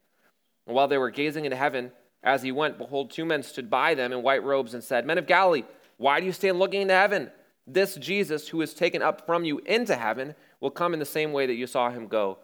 And 0.66 0.74
while 0.74 0.88
they 0.88 0.98
were 0.98 1.10
gazing 1.10 1.44
into 1.44 1.56
heaven, 1.56 1.92
as 2.24 2.42
he 2.42 2.50
went, 2.50 2.78
behold, 2.78 3.10
two 3.10 3.24
men 3.24 3.42
stood 3.42 3.70
by 3.70 3.94
them 3.94 4.12
in 4.12 4.22
white 4.22 4.44
robes 4.44 4.74
and 4.74 4.82
said, 4.82 5.06
Men 5.06 5.18
of 5.18 5.26
Galilee, 5.26 5.64
why 6.02 6.18
do 6.18 6.26
you 6.26 6.32
stand 6.32 6.58
looking 6.58 6.82
into 6.82 6.94
heaven? 6.94 7.30
This 7.64 7.94
Jesus, 7.94 8.48
who 8.48 8.60
is 8.60 8.74
taken 8.74 9.02
up 9.02 9.24
from 9.24 9.44
you 9.44 9.60
into 9.60 9.94
heaven, 9.94 10.34
will 10.58 10.72
come 10.72 10.94
in 10.94 10.98
the 10.98 11.06
same 11.06 11.32
way 11.32 11.46
that 11.46 11.54
you 11.54 11.68
saw 11.68 11.90
him 11.90 12.08
go 12.08 12.38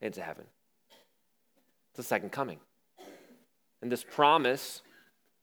into 0.00 0.22
heaven. 0.22 0.44
It's 1.90 1.96
the 1.96 2.04
second 2.04 2.30
coming. 2.30 2.60
And 3.82 3.90
this 3.90 4.04
promise 4.04 4.82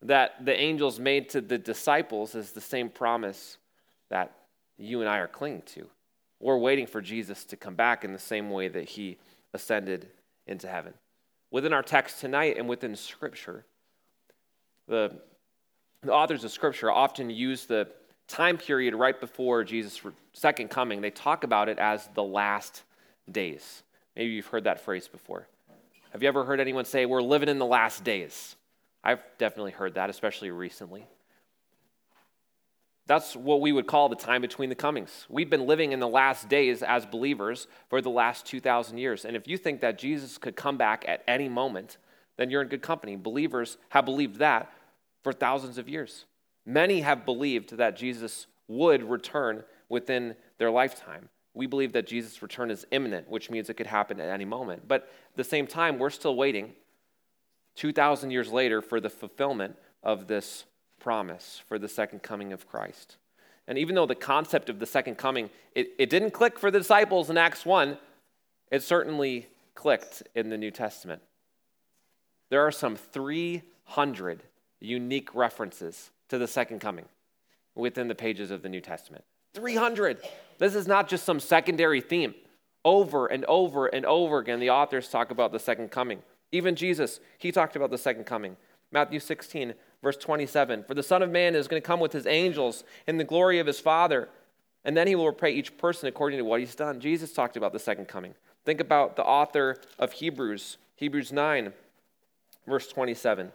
that 0.01 0.45
the 0.45 0.57
angels 0.57 1.01
made 1.01 1.27
to 1.31 1.41
the 1.41 1.57
disciples 1.57 2.33
is 2.33 2.53
the 2.53 2.61
same 2.61 2.87
promise 2.87 3.57
that 4.09 4.31
you 4.77 5.01
and 5.01 5.09
I 5.09 5.17
are 5.17 5.27
clinging 5.27 5.63
to. 5.73 5.85
We're 6.39 6.57
waiting 6.57 6.87
for 6.87 7.01
Jesus 7.01 7.43
to 7.43 7.57
come 7.57 7.75
back 7.75 8.05
in 8.05 8.13
the 8.13 8.19
same 8.19 8.49
way 8.49 8.69
that 8.69 8.87
he 8.87 9.17
ascended 9.53 10.07
into 10.47 10.69
heaven. 10.69 10.93
Within 11.51 11.73
our 11.73 11.83
text 11.83 12.21
tonight 12.21 12.55
and 12.57 12.69
within 12.69 12.95
Scripture, 12.95 13.65
the 14.87 15.19
the 16.01 16.13
authors 16.13 16.43
of 16.43 16.51
Scripture 16.51 16.91
often 16.91 17.29
use 17.29 17.65
the 17.65 17.87
time 18.27 18.57
period 18.57 18.95
right 18.95 19.19
before 19.19 19.63
Jesus' 19.63 19.99
second 20.33 20.69
coming. 20.69 21.01
They 21.01 21.09
talk 21.09 21.43
about 21.43 21.67
it 21.67 21.79
as 21.79 22.07
the 22.13 22.23
last 22.23 22.83
days. 23.29 23.83
Maybe 24.15 24.31
you've 24.31 24.47
heard 24.47 24.63
that 24.63 24.81
phrase 24.81 25.07
before. 25.07 25.47
Have 26.11 26.23
you 26.23 26.27
ever 26.27 26.43
heard 26.43 26.59
anyone 26.59 26.85
say, 26.85 27.05
We're 27.05 27.21
living 27.21 27.49
in 27.49 27.59
the 27.59 27.65
last 27.65 28.03
days? 28.03 28.55
I've 29.03 29.21
definitely 29.37 29.71
heard 29.71 29.95
that, 29.95 30.09
especially 30.09 30.51
recently. 30.51 31.05
That's 33.05 33.35
what 33.35 33.61
we 33.61 33.71
would 33.71 33.87
call 33.87 34.07
the 34.07 34.15
time 34.15 34.41
between 34.41 34.69
the 34.69 34.75
comings. 34.75 35.25
We've 35.29 35.49
been 35.49 35.65
living 35.65 35.93
in 35.93 35.99
the 35.99 36.07
last 36.07 36.47
days 36.47 36.83
as 36.83 37.07
believers 37.07 37.67
for 37.89 38.01
the 38.01 38.09
last 38.09 38.45
2,000 38.45 38.99
years. 38.99 39.25
And 39.25 39.35
if 39.35 39.47
you 39.47 39.57
think 39.57 39.81
that 39.81 39.97
Jesus 39.97 40.37
could 40.37 40.55
come 40.55 40.77
back 40.77 41.05
at 41.07 41.23
any 41.27 41.49
moment, 41.49 41.97
then 42.37 42.51
you're 42.51 42.61
in 42.61 42.67
good 42.67 42.83
company. 42.83 43.15
Believers 43.15 43.77
have 43.89 44.05
believed 44.05 44.37
that 44.37 44.71
for 45.23 45.33
thousands 45.33 45.77
of 45.77 45.89
years. 45.89 46.25
Many 46.65 47.01
have 47.01 47.25
believed 47.25 47.77
that 47.77 47.97
Jesus 47.97 48.47
would 48.67 49.03
return 49.03 49.63
within 49.89 50.35
their 50.57 50.71
lifetime. 50.71 51.29
We 51.53 51.65
believe 51.65 51.93
that 51.93 52.07
Jesus' 52.07 52.41
return 52.41 52.69
is 52.69 52.85
imminent, 52.91 53.29
which 53.29 53.49
means 53.49 53.69
it 53.69 53.73
could 53.73 53.87
happen 53.87 54.19
at 54.19 54.29
any 54.29 54.45
moment. 54.45 54.87
But 54.87 55.03
at 55.31 55.37
the 55.37 55.43
same 55.43 55.67
time, 55.67 55.97
we're 55.97 56.11
still 56.11 56.35
waiting 56.35 56.73
2,000 57.75 58.31
years 58.31 58.51
later 58.51 58.81
for 58.81 58.99
the 58.99 59.09
fulfillment 59.09 59.75
of 60.03 60.27
this 60.27 60.65
promise 60.99 61.61
for 61.67 61.79
the 61.79 61.87
second 61.87 62.21
coming 62.21 62.53
of 62.53 62.67
Christ. 62.67 63.17
And 63.67 63.77
even 63.77 63.95
though 63.95 64.05
the 64.05 64.15
concept 64.15 64.69
of 64.69 64.79
the 64.79 64.85
second 64.85 65.15
coming, 65.17 65.49
it, 65.75 65.89
it 65.97 66.09
didn't 66.09 66.31
click 66.31 66.59
for 66.59 66.71
the 66.71 66.79
disciples 66.79 67.29
in 67.29 67.37
Acts 67.37 67.65
1, 67.65 67.97
it 68.71 68.83
certainly 68.83 69.47
clicked 69.75 70.23
in 70.35 70.49
the 70.49 70.57
New 70.57 70.71
Testament. 70.71 71.21
There 72.49 72.65
are 72.65 72.71
some 72.71 72.95
300 72.95 74.43
unique 74.79 75.33
references 75.35 76.11
to 76.29 76.37
the 76.37 76.47
second 76.47 76.79
coming 76.79 77.05
within 77.75 78.07
the 78.07 78.15
pages 78.15 78.51
of 78.51 78.61
the 78.61 78.69
New 78.69 78.81
Testament. 78.81 79.23
300. 79.53 80.19
This 80.57 80.75
is 80.75 80.87
not 80.87 81.09
just 81.09 81.25
some 81.25 81.39
secondary 81.39 82.01
theme. 82.01 82.35
Over 82.85 83.27
and 83.27 83.43
over 83.45 83.87
and 83.87 84.05
over 84.05 84.39
again, 84.39 84.59
the 84.59 84.69
authors 84.69 85.09
talk 85.09 85.31
about 85.31 85.51
the 85.51 85.59
second 85.59 85.91
coming. 85.91 86.21
Even 86.51 86.75
Jesus, 86.75 87.19
he 87.37 87.51
talked 87.51 87.75
about 87.75 87.91
the 87.91 87.97
second 87.97 88.25
coming. 88.25 88.55
Matthew 88.91 89.19
16, 89.19 89.73
verse 90.01 90.17
27 90.17 90.85
For 90.85 90.93
the 90.93 91.03
Son 91.03 91.21
of 91.21 91.29
Man 91.29 91.55
is 91.55 91.67
going 91.67 91.81
to 91.81 91.85
come 91.85 91.99
with 91.99 92.13
his 92.13 92.25
angels 92.25 92.83
in 93.05 93.17
the 93.17 93.23
glory 93.23 93.59
of 93.59 93.67
his 93.67 93.79
Father, 93.79 94.29
and 94.85 94.95
then 94.95 95.07
he 95.07 95.15
will 95.15 95.27
repay 95.27 95.51
each 95.51 95.77
person 95.77 96.07
according 96.07 96.39
to 96.39 96.45
what 96.45 96.59
he's 96.59 96.75
done. 96.75 96.99
Jesus 96.99 97.33
talked 97.33 97.57
about 97.57 97.73
the 97.73 97.79
second 97.79 98.07
coming. 98.07 98.33
Think 98.65 98.79
about 98.79 99.15
the 99.15 99.23
author 99.23 99.77
of 99.97 100.13
Hebrews, 100.13 100.77
Hebrews 100.95 101.31
9, 101.31 101.73
verse 102.65 102.87
27 102.87 103.51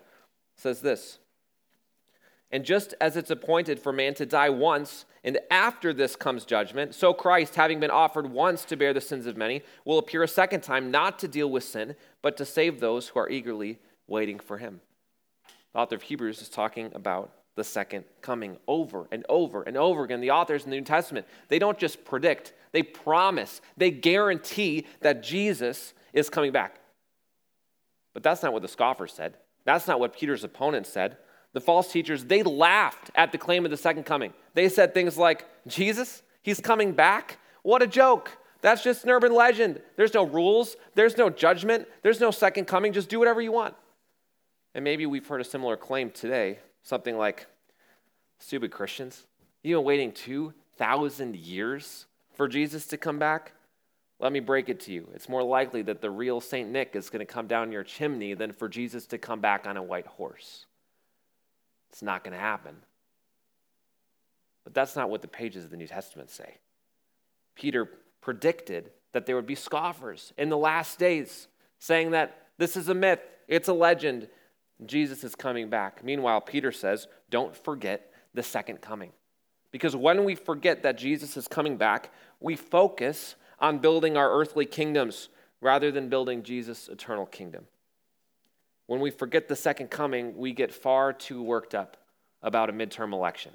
says 0.57 0.81
this 0.81 1.19
And 2.51 2.65
just 2.65 2.95
as 3.01 3.17
it's 3.17 3.31
appointed 3.31 3.79
for 3.79 3.93
man 3.93 4.15
to 4.15 4.27
die 4.27 4.51
once, 4.51 5.05
and 5.23 5.39
after 5.51 5.93
this 5.93 6.17
comes 6.17 6.45
judgment, 6.45 6.95
so 6.95 7.15
Christ, 7.15 7.55
having 7.55 7.81
been 7.81 7.91
offered 7.91 8.31
once 8.31 8.65
to 8.67 8.77
bear 8.77 8.93
the 8.93 9.01
sins 9.01 9.27
of 9.27 9.37
many, 9.37 9.63
will 9.85 9.99
appear 9.99 10.23
a 10.23 10.29
second 10.29 10.63
time, 10.63 10.91
not 10.91 11.19
to 11.21 11.29
deal 11.29 11.51
with 11.51 11.65
sin, 11.65 11.97
but 12.21 12.37
to 12.37 12.45
save 12.45 12.81
those 12.81 13.09
who 13.09 13.19
are 13.21 13.31
eagerly 13.31 13.79
waiting 14.07 14.39
for 14.39 14.59
him. 14.59 14.81
The 15.73 15.81
author 15.81 15.97
of 15.97 16.03
Hebrews 16.03 16.43
is 16.43 16.49
talking 16.49 16.93
about 16.95 17.33
the 17.57 17.65
second 17.65 18.05
coming 18.21 18.59
over 18.67 19.07
and 19.11 19.25
over 19.29 19.63
and 19.63 19.77
over 19.77 20.05
again. 20.05 20.21
The 20.21 20.31
authors 20.31 20.65
in 20.65 20.71
the 20.71 20.77
New 20.77 20.85
Testament, 20.85 21.27
they 21.49 21.59
don't 21.59 21.79
just 21.79 22.05
predict, 22.05 22.53
they 22.73 22.83
promise, 22.83 23.61
they 23.77 23.91
guarantee 23.91 24.87
that 25.01 25.23
Jesus 25.23 25.95
is 26.13 26.29
coming 26.29 26.53
back. 26.53 26.81
But 28.13 28.23
that's 28.23 28.43
not 28.43 28.53
what 28.53 28.63
the 28.63 28.69
scoffers 28.69 29.13
said. 29.13 29.37
That's 29.65 29.87
not 29.87 30.01
what 30.01 30.15
Peter's 30.15 30.45
opponents 30.45 30.91
said. 30.91 31.17
The 31.53 31.61
false 31.61 31.91
teachers, 31.91 32.25
they 32.25 32.43
laughed 32.43 33.11
at 33.15 33.33
the 33.33 33.39
claim 33.39 33.65
of 33.65 33.71
the 33.71 33.77
second 33.77 34.05
coming. 34.05 34.33
They 34.55 34.69
said 34.69 34.93
things 34.93 35.17
like, 35.17 35.47
Jesus, 35.67 36.23
he's 36.43 36.61
coming 36.61 36.93
back? 36.93 37.39
What 37.63 37.83
a 37.83 37.87
joke. 37.87 38.37
That's 38.61 38.83
just 38.83 39.05
an 39.05 39.11
urban 39.11 39.35
legend. 39.35 39.81
There's 39.97 40.15
no 40.15 40.25
rules, 40.25 40.77
there's 40.95 41.17
no 41.17 41.31
judgment, 41.31 41.87
there's 42.03 42.21
no 42.21 42.31
second 42.31 42.65
coming. 42.65 42.93
Just 42.93 43.09
do 43.09 43.19
whatever 43.19 43.41
you 43.41 43.53
want. 43.53 43.75
And 44.75 44.83
maybe 44.83 45.07
we've 45.07 45.27
heard 45.27 45.41
a 45.41 45.45
similar 45.45 45.77
claim 45.77 46.11
today 46.11 46.59
something 46.83 47.17
like, 47.17 47.47
stupid 48.39 48.71
Christians, 48.71 49.27
you've 49.63 49.79
been 49.79 49.85
waiting 49.85 50.13
2,000 50.13 51.37
years 51.37 52.07
for 52.35 52.49
Jesus 52.49 52.87
to 52.89 52.97
come 52.97 53.19
back? 53.19 53.53
Let 54.25 54.33
me 54.33 54.41
break 54.41 54.71
it 54.71 54.81
to 54.81 54.91
you. 54.91 55.07
It's 55.13 55.29
more 55.29 55.43
likely 55.43 55.83
that 55.83 56.01
the 56.01 56.11
real 56.11 56.41
St. 56.41 56.71
Nick 56.71 56.97
is 56.97 57.11
going 57.11 57.21
to 57.21 57.31
come 57.31 57.47
down 57.47 57.71
your 57.71 57.85
chimney 57.85 58.33
than 58.33 58.55
for 58.55 58.71
Jesus 58.71 59.05
to 59.09 59.19
come 59.19 59.41
back 59.41 59.67
on 59.67 59.77
a 59.77 59.83
white 59.83 60.07
horse. 60.07 60.65
It's 61.91 62.01
not 62.01 62.25
going 62.25 62.33
to 62.33 62.41
happen. 62.41 62.75
But 64.65 64.73
that's 64.73 64.97
not 64.97 65.11
what 65.11 65.21
the 65.21 65.29
pages 65.29 65.65
of 65.65 65.71
the 65.71 65.77
New 65.77 65.87
Testament 65.87 66.31
say. 66.31 66.55
Peter 67.55 67.87
predicted 68.23 68.93
that 69.13 69.27
there 69.27 69.37
would 69.37 69.47
be 69.47 69.55
scoffers 69.55 70.33
in 70.39 70.49
the 70.49 70.57
last 70.57 70.99
days, 70.99 71.47
saying 71.79 72.13
that 72.13 72.47
this 72.57 72.79
is 72.79 72.89
a 72.89 72.95
myth, 72.95 73.21
it's 73.47 73.69
a 73.69 73.75
legend, 73.75 74.29
Jesus 74.87 75.23
is 75.23 75.35
coming 75.35 75.69
back. 75.69 76.03
Meanwhile, 76.03 76.41
Peter 76.41 76.73
says, 76.73 77.09
don't 77.29 77.55
forget 77.55 78.11
the 78.33 78.43
second 78.43 78.81
coming. 78.81 79.13
Because 79.71 79.95
when 79.95 80.25
we 80.25 80.35
forget 80.35 80.83
that 80.83 80.97
Jesus 80.97 81.37
is 81.37 81.47
coming 81.47 81.77
back, 81.77 82.11
we 82.41 82.57
focus 82.57 83.35
on 83.59 83.79
building 83.79 84.17
our 84.17 84.31
earthly 84.31 84.67
kingdoms 84.67 85.29
rather 85.61 85.91
than 85.91 86.09
building 86.09 86.43
Jesus' 86.43 86.89
eternal 86.89 87.27
kingdom. 87.27 87.67
When 88.87 89.01
we 89.01 89.11
forget 89.11 89.49
the 89.49 89.57
second 89.57 89.91
coming, 89.91 90.37
we 90.37 90.53
get 90.53 90.73
far 90.73 91.13
too 91.13 91.43
worked 91.43 91.75
up 91.75 91.97
about 92.43 92.69
a 92.69 92.73
midterm 92.73 93.13
election, 93.13 93.53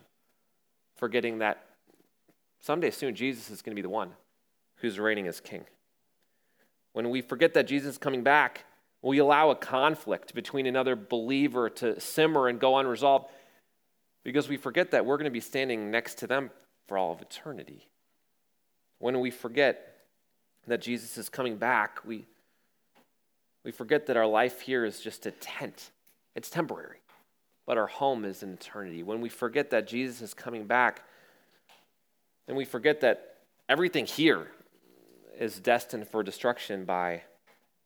forgetting 0.95 1.39
that 1.39 1.63
someday 2.59 2.89
soon 2.89 3.13
Jesus 3.13 3.51
is 3.51 3.61
going 3.61 3.71
to 3.71 3.75
be 3.75 3.83
the 3.83 3.89
one 3.89 4.11
who's 4.77 4.97
reigning 4.97 5.27
as 5.27 5.39
king. 5.39 5.65
When 6.93 7.11
we 7.11 7.21
forget 7.21 7.53
that 7.53 7.67
Jesus 7.67 7.91
is 7.91 7.97
coming 7.97 8.23
back, 8.23 8.65
we 9.01 9.19
allow 9.19 9.51
a 9.51 9.55
conflict 9.55 10.33
between 10.33 10.65
another 10.65 10.95
believer 10.95 11.69
to 11.69 11.99
simmer 11.99 12.47
and 12.47 12.59
go 12.59 12.77
unresolved 12.77 13.29
because 14.23 14.49
we 14.49 14.57
forget 14.57 14.91
that 14.91 15.05
we're 15.05 15.17
going 15.17 15.25
to 15.25 15.31
be 15.31 15.39
standing 15.39 15.91
next 15.91 16.15
to 16.19 16.27
them 16.27 16.49
for 16.87 16.97
all 16.97 17.11
of 17.11 17.21
eternity. 17.21 17.88
When 18.99 19.19
we 19.19 19.31
forget 19.31 19.95
that 20.67 20.81
Jesus 20.81 21.17
is 21.17 21.29
coming 21.29 21.57
back, 21.57 21.99
we, 22.05 22.25
we 23.63 23.71
forget 23.71 24.05
that 24.07 24.17
our 24.17 24.27
life 24.27 24.61
here 24.61 24.85
is 24.85 24.99
just 24.99 25.25
a 25.25 25.31
tent, 25.31 25.91
it's 26.35 26.49
temporary, 26.49 26.99
but 27.65 27.77
our 27.77 27.87
home 27.87 28.25
is 28.25 28.43
in 28.43 28.53
eternity. 28.53 29.03
When 29.03 29.21
we 29.21 29.29
forget 29.29 29.71
that 29.71 29.87
Jesus 29.87 30.21
is 30.21 30.33
coming 30.33 30.65
back, 30.65 31.03
then 32.47 32.55
we 32.55 32.65
forget 32.65 33.01
that 33.01 33.37
everything 33.67 34.05
here 34.05 34.47
is 35.39 35.59
destined 35.59 36.07
for 36.07 36.21
destruction 36.21 36.83
by 36.83 37.23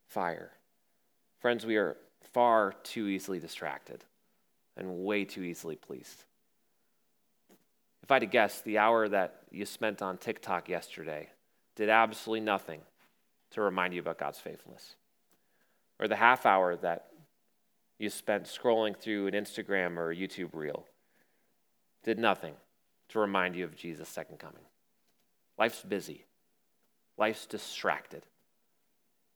fire. 0.08 0.52
Friends, 1.40 1.66
we 1.66 1.76
are 1.76 1.98
far 2.34 2.74
too 2.84 3.08
easily 3.08 3.40
distracted 3.40 4.04
and 4.76 5.04
way 5.04 5.26
too 5.26 5.44
easily 5.44 5.76
pleased. 5.76 6.24
If 8.04 8.12
I 8.12 8.16
had 8.16 8.20
to 8.20 8.26
guess, 8.28 8.62
the 8.62 8.78
hour 8.78 9.08
that 9.08 9.44
you 9.50 9.66
spent 9.66 10.02
on 10.02 10.18
TikTok 10.18 10.68
yesterday 10.68 11.30
did 11.76 11.90
absolutely 11.90 12.46
nothing 12.46 12.82
to 13.52 13.62
remind 13.62 13.94
you 13.94 14.02
about 14.02 14.20
God's 14.20 14.40
faithfulness. 14.40 14.96
Or 16.00 16.08
the 16.10 16.18
half 16.18 16.46
hour 16.46 16.76
that 16.76 17.08
you 17.98 18.10
spent 18.10 18.44
scrolling 18.46 18.98
through 18.98 19.28
an 19.28 19.34
Instagram 19.34 19.98
or 19.98 20.14
YouTube 20.14 20.54
reel 20.54 20.86
did 22.04 22.20
nothing 22.20 22.56
to 23.10 23.20
remind 23.20 23.56
you 23.56 23.64
of 23.64 23.76
Jesus' 23.76 24.10
second 24.10 24.38
coming. 24.38 24.64
Life's 25.58 25.82
busy, 25.82 26.26
life's 27.18 27.46
distracted. 27.46 28.24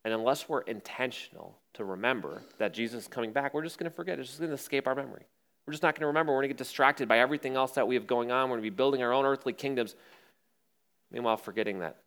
And 0.03 0.13
unless 0.13 0.49
we're 0.49 0.61
intentional 0.61 1.57
to 1.73 1.85
remember 1.85 2.41
that 2.57 2.73
Jesus 2.73 3.03
is 3.03 3.07
coming 3.07 3.31
back, 3.31 3.53
we're 3.53 3.63
just 3.63 3.77
going 3.77 3.89
to 3.89 3.95
forget. 3.95 4.19
It's 4.19 4.29
just 4.29 4.39
going 4.39 4.49
to 4.49 4.55
escape 4.55 4.87
our 4.87 4.95
memory. 4.95 5.25
We're 5.67 5.73
just 5.73 5.83
not 5.83 5.95
going 5.95 6.01
to 6.01 6.07
remember. 6.07 6.31
We're 6.31 6.39
going 6.39 6.49
to 6.49 6.53
get 6.53 6.57
distracted 6.57 7.09
by 7.09 7.19
everything 7.19 7.55
else 7.55 7.73
that 7.73 7.85
we 7.85 7.95
have 7.95 8.07
going 8.07 8.31
on. 8.31 8.49
We're 8.49 8.55
going 8.55 8.63
to 8.63 8.71
be 8.71 8.75
building 8.75 9.03
our 9.03 9.11
own 9.11 9.25
earthly 9.25 9.51
kingdoms. 9.51 9.95
Meanwhile, 11.11 11.37
forgetting 11.37 11.79
that 11.79 11.97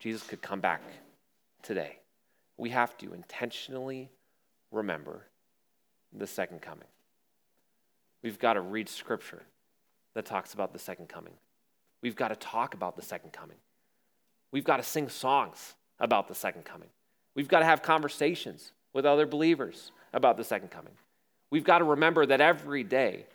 Jesus 0.00 0.24
could 0.26 0.42
come 0.42 0.60
back 0.60 0.82
today. 1.62 2.00
We 2.56 2.70
have 2.70 2.98
to 2.98 3.14
intentionally 3.14 4.10
remember 4.72 5.26
the 6.12 6.26
second 6.26 6.62
coming. 6.62 6.88
We've 8.24 8.38
got 8.38 8.54
to 8.54 8.60
read 8.60 8.88
scripture 8.88 9.42
that 10.14 10.26
talks 10.26 10.52
about 10.52 10.72
the 10.72 10.78
second 10.78 11.08
coming. 11.08 11.34
We've 12.02 12.16
got 12.16 12.28
to 12.28 12.36
talk 12.36 12.74
about 12.74 12.96
the 12.96 13.02
second 13.02 13.32
coming. 13.32 13.56
We've 14.52 14.64
got 14.64 14.78
to 14.78 14.82
sing 14.82 15.08
songs 15.08 15.74
about 16.00 16.26
the 16.26 16.34
second 16.34 16.64
coming. 16.64 16.88
We've 17.36 17.48
got 17.48 17.60
to 17.60 17.64
have 17.64 17.82
conversations 17.82 18.72
with 18.92 19.06
other 19.06 19.26
believers 19.26 19.92
about 20.12 20.36
the 20.36 20.44
second 20.44 20.70
coming. 20.70 20.94
We've 21.54 21.62
got 21.62 21.78
to 21.78 21.84
remember 21.84 22.26
that 22.26 22.40
every 22.40 22.82
day 22.82 23.26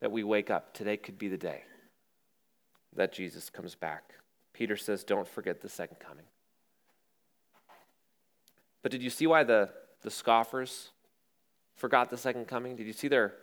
that 0.00 0.10
we 0.10 0.24
wake 0.24 0.48
up, 0.48 0.72
today 0.72 0.96
could 0.96 1.18
be 1.18 1.28
the 1.28 1.36
day 1.36 1.60
that 2.96 3.12
Jesus 3.12 3.50
comes 3.50 3.74
back. 3.74 4.14
Peter 4.54 4.78
says, 4.78 5.04
Don't 5.04 5.28
forget 5.28 5.60
the 5.60 5.68
second 5.68 5.98
coming. 6.00 6.24
But 8.80 8.92
did 8.92 9.02
you 9.02 9.10
see 9.10 9.26
why 9.26 9.44
the, 9.44 9.68
the 10.00 10.10
scoffers 10.10 10.88
forgot 11.76 12.08
the 12.08 12.16
second 12.16 12.46
coming? 12.46 12.76
Did 12.76 12.86
you 12.86 12.94
see 12.94 13.08
their 13.08 13.34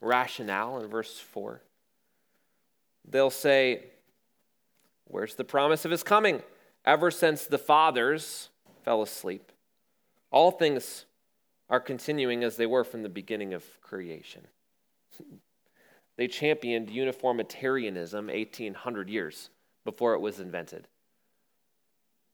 rationale 0.00 0.80
in 0.80 0.88
verse 0.88 1.20
4? 1.20 1.62
They'll 3.08 3.30
say, 3.30 3.84
Where's 5.04 5.36
the 5.36 5.44
promise 5.44 5.84
of 5.84 5.92
his 5.92 6.02
coming? 6.02 6.42
Ever 6.84 7.12
since 7.12 7.46
the 7.46 7.56
fathers 7.56 8.48
fell 8.82 9.00
asleep, 9.00 9.52
all 10.32 10.50
things 10.50 11.04
are 11.70 11.80
continuing 11.80 12.44
as 12.44 12.56
they 12.56 12.66
were 12.66 12.84
from 12.84 13.02
the 13.02 13.08
beginning 13.08 13.54
of 13.54 13.64
creation. 13.80 14.46
they 16.16 16.28
championed 16.28 16.90
uniformitarianism 16.90 18.26
1800 18.28 19.08
years 19.08 19.50
before 19.84 20.14
it 20.14 20.20
was 20.20 20.40
invented. 20.40 20.88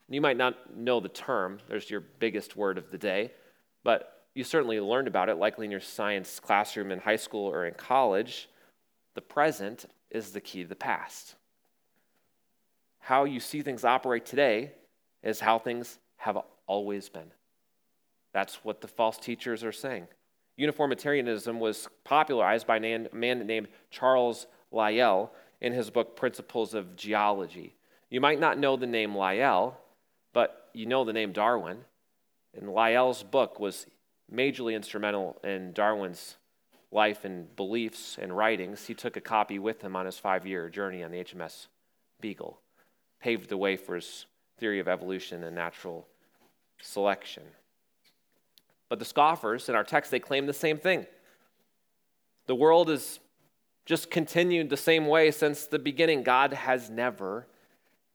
You 0.08 0.20
might 0.20 0.36
not 0.36 0.76
know 0.76 1.00
the 1.00 1.08
term, 1.08 1.60
there's 1.68 1.90
your 1.90 2.00
biggest 2.00 2.56
word 2.56 2.78
of 2.78 2.90
the 2.90 2.98
day, 2.98 3.32
but 3.82 4.26
you 4.34 4.44
certainly 4.44 4.78
learned 4.80 5.08
about 5.08 5.28
it, 5.28 5.36
likely 5.36 5.64
in 5.64 5.70
your 5.70 5.80
science 5.80 6.40
classroom 6.40 6.92
in 6.92 6.98
high 6.98 7.16
school 7.16 7.46
or 7.46 7.66
in 7.66 7.74
college. 7.74 8.48
The 9.14 9.22
present 9.22 9.86
is 10.10 10.32
the 10.32 10.40
key 10.40 10.62
to 10.62 10.68
the 10.68 10.74
past 10.74 11.36
how 13.04 13.24
you 13.24 13.38
see 13.38 13.60
things 13.60 13.84
operate 13.84 14.24
today 14.24 14.72
is 15.22 15.38
how 15.38 15.58
things 15.58 15.98
have 16.16 16.38
always 16.66 17.10
been. 17.10 17.30
That's 18.34 18.56
what 18.64 18.82
the 18.82 18.88
false 18.88 19.16
teachers 19.16 19.64
are 19.64 19.72
saying. 19.72 20.08
Uniformitarianism 20.56 21.58
was 21.58 21.88
popularized 22.04 22.66
by 22.66 22.76
a 22.76 23.08
man 23.12 23.46
named 23.46 23.68
Charles 23.90 24.46
Lyell 24.70 25.32
in 25.60 25.72
his 25.72 25.88
book 25.88 26.16
Principles 26.16 26.74
of 26.74 26.96
Geology. 26.96 27.74
You 28.10 28.20
might 28.20 28.38
not 28.38 28.58
know 28.58 28.76
the 28.76 28.86
name 28.86 29.16
Lyell, 29.16 29.80
but 30.34 30.68
you 30.74 30.84
know 30.84 31.04
the 31.04 31.12
name 31.12 31.32
Darwin. 31.32 31.78
And 32.56 32.68
Lyell's 32.68 33.22
book 33.22 33.58
was 33.58 33.86
majorly 34.32 34.74
instrumental 34.74 35.38
in 35.42 35.72
Darwin's 35.72 36.36
life 36.92 37.24
and 37.24 37.54
beliefs 37.56 38.18
and 38.20 38.36
writings. 38.36 38.86
He 38.86 38.94
took 38.94 39.16
a 39.16 39.20
copy 39.20 39.58
with 39.58 39.80
him 39.80 39.96
on 39.96 40.06
his 40.06 40.18
five 40.18 40.46
year 40.46 40.68
journey 40.68 41.02
on 41.02 41.10
the 41.10 41.24
HMS 41.24 41.68
Beagle 42.20 42.60
paved 43.24 43.48
the 43.48 43.56
way 43.56 43.74
for 43.74 43.94
his 43.94 44.26
theory 44.58 44.78
of 44.80 44.86
evolution 44.86 45.42
and 45.44 45.56
natural 45.56 46.06
selection. 46.80 47.42
But 48.94 49.00
the 49.00 49.06
scoffers 49.06 49.68
in 49.68 49.74
our 49.74 49.82
text, 49.82 50.12
they 50.12 50.20
claim 50.20 50.46
the 50.46 50.52
same 50.52 50.78
thing. 50.78 51.04
The 52.46 52.54
world 52.54 52.88
has 52.88 53.18
just 53.86 54.08
continued 54.08 54.70
the 54.70 54.76
same 54.76 55.08
way 55.08 55.32
since 55.32 55.66
the 55.66 55.80
beginning. 55.80 56.22
God 56.22 56.52
has 56.52 56.90
never 56.90 57.48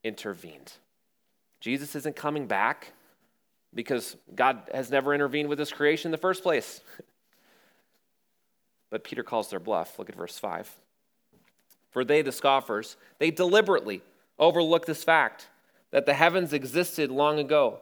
intervened. 0.06 0.72
Jesus 1.60 1.98
isn't 1.98 2.15
coming 2.15 2.48
back 2.48 2.94
because 3.76 4.15
God 4.34 4.70
has 4.74 4.89
never 4.89 5.13
intervened 5.13 5.50
with 5.50 5.60
his 5.60 5.70
creation 5.70 6.08
in 6.08 6.12
the 6.13 6.18
first 6.18 6.44
place. 6.44 6.80
but 8.89 9.04
Peter 9.04 9.22
calls 9.22 9.50
their 9.50 9.60
bluff. 9.60 10.00
Look 10.00 10.08
at 10.08 10.15
verse 10.15 10.39
5. 10.39 10.74
For 11.92 12.06
they, 12.06 12.22
the 12.22 12.32
scoffers, 12.32 12.96
they 13.18 13.32
deliberately 13.32 14.02
overlook 14.38 14.86
this 14.86 15.04
fact 15.04 15.50
that 15.92 16.06
the 16.06 16.13
heavens 16.13 16.54
existed 16.54 17.12
long 17.12 17.38
ago, 17.38 17.82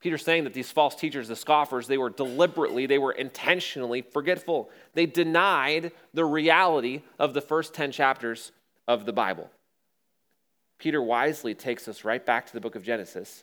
Peter's 0.00 0.24
saying 0.24 0.44
that 0.44 0.54
these 0.54 0.70
false 0.70 0.94
teachers, 0.94 1.28
the 1.28 1.34
scoffers, 1.34 1.88
they 1.88 1.98
were 1.98 2.10
deliberately, 2.10 2.86
they 2.86 2.98
were 2.98 3.12
intentionally 3.12 4.02
forgetful. 4.02 4.70
They 4.94 5.06
denied 5.06 5.92
the 6.14 6.24
reality 6.24 7.02
of 7.18 7.34
the 7.34 7.40
first 7.40 7.74
10 7.74 7.90
chapters 7.90 8.52
of 8.86 9.06
the 9.06 9.12
Bible. 9.12 9.50
Peter 10.78 11.02
wisely 11.02 11.54
takes 11.54 11.88
us 11.88 12.04
right 12.04 12.24
back 12.24 12.46
to 12.46 12.52
the 12.52 12.60
book 12.60 12.76
of 12.76 12.84
Genesis 12.84 13.42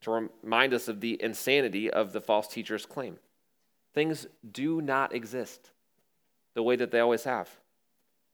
to 0.00 0.28
remind 0.42 0.74
us 0.74 0.88
of 0.88 1.00
the 1.00 1.20
insanity 1.22 1.90
of 1.90 2.12
the 2.12 2.20
false 2.20 2.48
teacher's 2.48 2.84
claim. 2.84 3.16
Things 3.94 4.26
do 4.50 4.80
not 4.80 5.14
exist 5.14 5.70
the 6.54 6.62
way 6.62 6.76
that 6.76 6.90
they 6.90 7.00
always 7.00 7.24
have. 7.24 7.48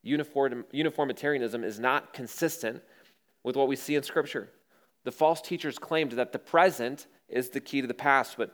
Uniform, 0.02 0.64
uniformitarianism 0.72 1.62
is 1.62 1.78
not 1.78 2.12
consistent 2.12 2.82
with 3.42 3.56
what 3.56 3.68
we 3.68 3.76
see 3.76 3.94
in 3.94 4.02
Scripture. 4.02 4.50
The 5.04 5.12
false 5.12 5.40
teachers 5.42 5.78
claimed 5.78 6.12
that 6.12 6.32
the 6.32 6.38
present 6.38 7.06
is 7.28 7.50
the 7.50 7.60
key 7.60 7.80
to 7.80 7.86
the 7.86 7.94
past, 7.94 8.36
but 8.36 8.50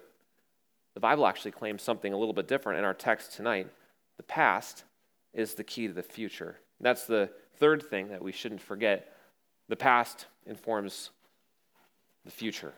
the 0.94 1.00
Bible 1.00 1.26
actually 1.26 1.52
claims 1.52 1.83
something 1.83 2.12
a 2.12 2.16
little 2.16 2.35
bit 2.35 2.48
different 2.48 2.78
in 2.78 2.85
our 2.85 2.94
text 2.94 3.35
tonight. 3.35 3.68
The 4.16 4.22
past 4.22 4.85
is 5.33 5.54
the 5.54 5.64
key 5.64 5.87
to 5.87 5.92
the 5.92 6.02
future. 6.02 6.56
That's 6.80 7.06
the 7.06 7.30
third 7.59 7.83
thing 7.83 8.09
that 8.09 8.22
we 8.22 8.33
shouldn't 8.33 8.61
forget. 8.61 9.14
The 9.68 9.76
past 9.76 10.26
informs 10.46 11.11
the 12.24 12.30
future. 12.30 12.72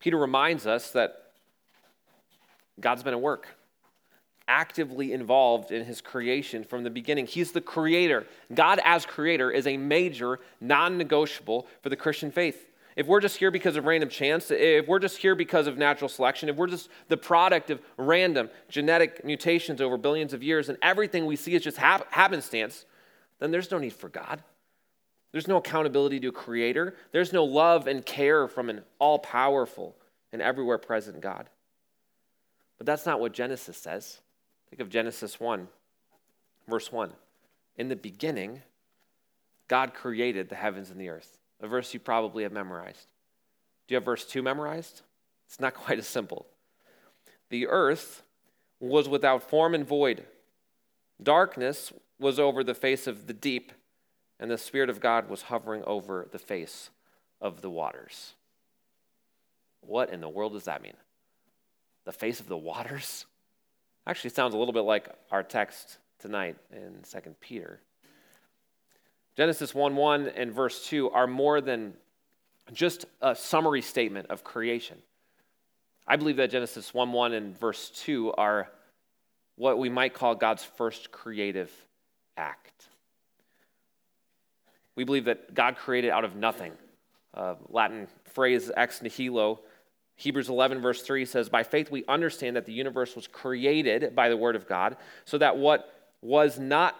Peter 0.00 0.16
reminds 0.16 0.66
us 0.66 0.90
that 0.92 1.32
God's 2.80 3.02
been 3.02 3.12
at 3.12 3.20
work, 3.20 3.46
actively 4.50 5.12
involved 5.12 5.70
in 5.70 5.84
his 5.84 6.00
creation 6.00 6.64
from 6.64 6.82
the 6.82 6.90
beginning. 6.90 7.24
He's 7.24 7.52
the 7.52 7.60
creator. 7.60 8.26
God, 8.52 8.80
as 8.84 9.06
creator, 9.06 9.50
is 9.50 9.68
a 9.68 9.76
major 9.76 10.40
non 10.60 10.98
negotiable 10.98 11.68
for 11.82 11.88
the 11.88 11.96
Christian 11.96 12.32
faith. 12.32 12.66
If 12.96 13.06
we're 13.06 13.20
just 13.20 13.36
here 13.36 13.52
because 13.52 13.76
of 13.76 13.84
random 13.84 14.08
chance, 14.08 14.50
if 14.50 14.88
we're 14.88 14.98
just 14.98 15.18
here 15.18 15.36
because 15.36 15.68
of 15.68 15.78
natural 15.78 16.08
selection, 16.08 16.48
if 16.48 16.56
we're 16.56 16.66
just 16.66 16.88
the 17.06 17.16
product 17.16 17.70
of 17.70 17.80
random 17.96 18.50
genetic 18.68 19.24
mutations 19.24 19.80
over 19.80 19.96
billions 19.96 20.32
of 20.32 20.42
years 20.42 20.68
and 20.68 20.76
everything 20.82 21.24
we 21.24 21.36
see 21.36 21.54
is 21.54 21.62
just 21.62 21.76
happenstance, 21.76 22.84
then 23.38 23.52
there's 23.52 23.70
no 23.70 23.78
need 23.78 23.92
for 23.92 24.08
God. 24.08 24.42
There's 25.30 25.46
no 25.46 25.58
accountability 25.58 26.18
to 26.20 26.28
a 26.28 26.32
creator. 26.32 26.96
There's 27.12 27.32
no 27.32 27.44
love 27.44 27.86
and 27.86 28.04
care 28.04 28.48
from 28.48 28.68
an 28.68 28.82
all 28.98 29.20
powerful 29.20 29.94
and 30.32 30.42
everywhere 30.42 30.78
present 30.78 31.20
God. 31.20 31.48
But 32.78 32.86
that's 32.86 33.06
not 33.06 33.20
what 33.20 33.32
Genesis 33.32 33.76
says. 33.76 34.18
Think 34.70 34.80
of 34.80 34.88
Genesis 34.88 35.38
1, 35.40 35.68
verse 36.68 36.92
1. 36.92 37.12
In 37.76 37.88
the 37.88 37.96
beginning, 37.96 38.62
God 39.68 39.94
created 39.94 40.48
the 40.48 40.54
heavens 40.54 40.90
and 40.90 41.00
the 41.00 41.08
earth, 41.08 41.38
a 41.60 41.66
verse 41.66 41.92
you 41.92 42.00
probably 42.00 42.44
have 42.44 42.52
memorized. 42.52 43.06
Do 43.86 43.94
you 43.94 43.96
have 43.96 44.04
verse 44.04 44.24
2 44.24 44.42
memorized? 44.42 45.02
It's 45.46 45.60
not 45.60 45.74
quite 45.74 45.98
as 45.98 46.06
simple. 46.06 46.46
The 47.48 47.66
earth 47.66 48.22
was 48.78 49.08
without 49.08 49.48
form 49.48 49.74
and 49.74 49.86
void, 49.86 50.24
darkness 51.22 51.92
was 52.18 52.38
over 52.38 52.62
the 52.62 52.74
face 52.74 53.06
of 53.06 53.26
the 53.26 53.32
deep 53.32 53.72
and 54.38 54.50
the 54.50 54.58
Spirit 54.58 54.88
of 54.88 55.00
God 55.00 55.28
was 55.28 55.42
hovering 55.42 55.84
over 55.84 56.26
the 56.32 56.38
face 56.38 56.90
of 57.40 57.60
the 57.60 57.70
waters. 57.70 58.32
What 59.82 60.10
in 60.10 60.20
the 60.20 60.28
world 60.28 60.54
does 60.54 60.64
that 60.64 60.82
mean? 60.82 60.96
The 62.04 62.12
face 62.12 62.40
of 62.40 62.48
the 62.48 62.56
waters? 62.56 63.26
Actually, 64.06 64.30
sounds 64.30 64.54
a 64.54 64.58
little 64.58 64.72
bit 64.72 64.80
like 64.80 65.08
our 65.30 65.42
text 65.42 65.98
tonight 66.18 66.56
in 66.72 67.02
2 67.08 67.30
Peter. 67.40 67.80
Genesis 69.36 69.74
1 69.74 69.96
1 69.96 70.28
and 70.28 70.52
verse 70.52 70.86
2 70.86 71.10
are 71.10 71.26
more 71.26 71.60
than 71.60 71.94
just 72.72 73.06
a 73.20 73.34
summary 73.34 73.82
statement 73.82 74.30
of 74.30 74.44
creation. 74.44 74.98
I 76.06 76.16
believe 76.16 76.36
that 76.36 76.50
Genesis 76.50 76.92
1 76.92 77.12
1 77.12 77.32
and 77.32 77.58
verse 77.58 77.90
2 77.90 78.32
are 78.32 78.68
what 79.56 79.78
we 79.78 79.88
might 79.88 80.14
call 80.14 80.34
God's 80.34 80.64
first 80.64 81.12
creative 81.12 81.70
act. 82.36 82.88
We 84.96 85.04
believe 85.04 85.26
that 85.26 85.54
God 85.54 85.76
created 85.76 86.10
out 86.10 86.24
of 86.24 86.34
nothing. 86.34 86.72
Uh, 87.32 87.54
Latin 87.68 88.08
phrase 88.24 88.70
ex 88.76 89.02
nihilo. 89.02 89.60
Hebrews 90.20 90.50
11, 90.50 90.82
verse 90.82 91.00
3 91.00 91.24
says, 91.24 91.48
By 91.48 91.62
faith 91.62 91.90
we 91.90 92.04
understand 92.06 92.54
that 92.56 92.66
the 92.66 92.74
universe 92.74 93.16
was 93.16 93.26
created 93.26 94.14
by 94.14 94.28
the 94.28 94.36
word 94.36 94.54
of 94.54 94.68
God, 94.68 94.98
so 95.24 95.38
that 95.38 95.56
what 95.56 96.10
was 96.20 96.58
not, 96.58 96.94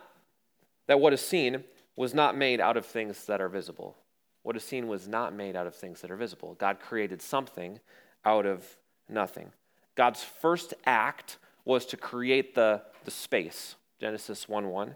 that 0.87 1.01
what 1.01 1.13
is 1.13 1.21
seen 1.21 1.63
was 1.97 2.15
not 2.15 2.35
made 2.35 2.63
out 2.63 2.79
of 2.79 2.87
things 2.87 3.27
that 3.27 3.43
are 3.43 3.51
visible. 3.51 3.95
What 4.43 4.57
is 4.57 4.65
seen 4.65 4.89
was 4.89 5.07
not 5.07 5.35
made 5.35 5.55
out 5.55 5.67
of 5.67 5.75
things 5.75 6.01
that 6.01 6.11
are 6.11 6.17
visible. 6.17 6.55
God 6.55 6.81
created 6.81 7.21
something 7.21 7.79
out 8.25 8.47
of 8.47 8.65
nothing. 9.07 9.53
God's 9.97 10.25
first 10.25 10.73
act 10.87 11.37
was 11.67 11.85
to 11.87 11.99
create 11.99 12.55
the, 12.55 12.81
the 13.05 13.11
space, 13.11 13.75
Genesis 14.01 14.49
1 14.49 14.67
1. 14.71 14.95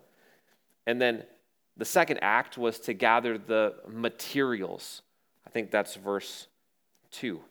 And 0.87 0.99
then 0.99 1.25
the 1.77 1.85
second 1.85 2.21
act 2.23 2.57
was 2.57 2.79
to 2.81 2.95
gather 2.95 3.37
the 3.37 3.75
materials. 3.87 5.03
I 5.47 5.51
think 5.51 5.71
that's 5.71 5.97
verse 5.97 6.47
2. 7.11 7.43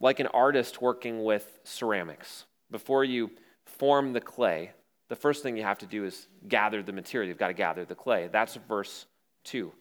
Like 0.00 0.20
an 0.20 0.26
artist 0.28 0.82
working 0.82 1.24
with 1.24 1.58
ceramics, 1.64 2.44
before 2.70 3.04
you 3.04 3.30
form 3.64 4.12
the 4.12 4.20
clay, 4.20 4.72
the 5.08 5.16
first 5.16 5.42
thing 5.42 5.56
you 5.56 5.62
have 5.62 5.78
to 5.78 5.86
do 5.86 6.04
is 6.04 6.26
gather 6.48 6.82
the 6.82 6.92
material. 6.92 7.28
You've 7.28 7.38
got 7.38 7.48
to 7.48 7.54
gather 7.54 7.84
the 7.84 7.94
clay. 7.94 8.28
That's 8.30 8.56
verse 8.68 9.06
2. 9.44 9.72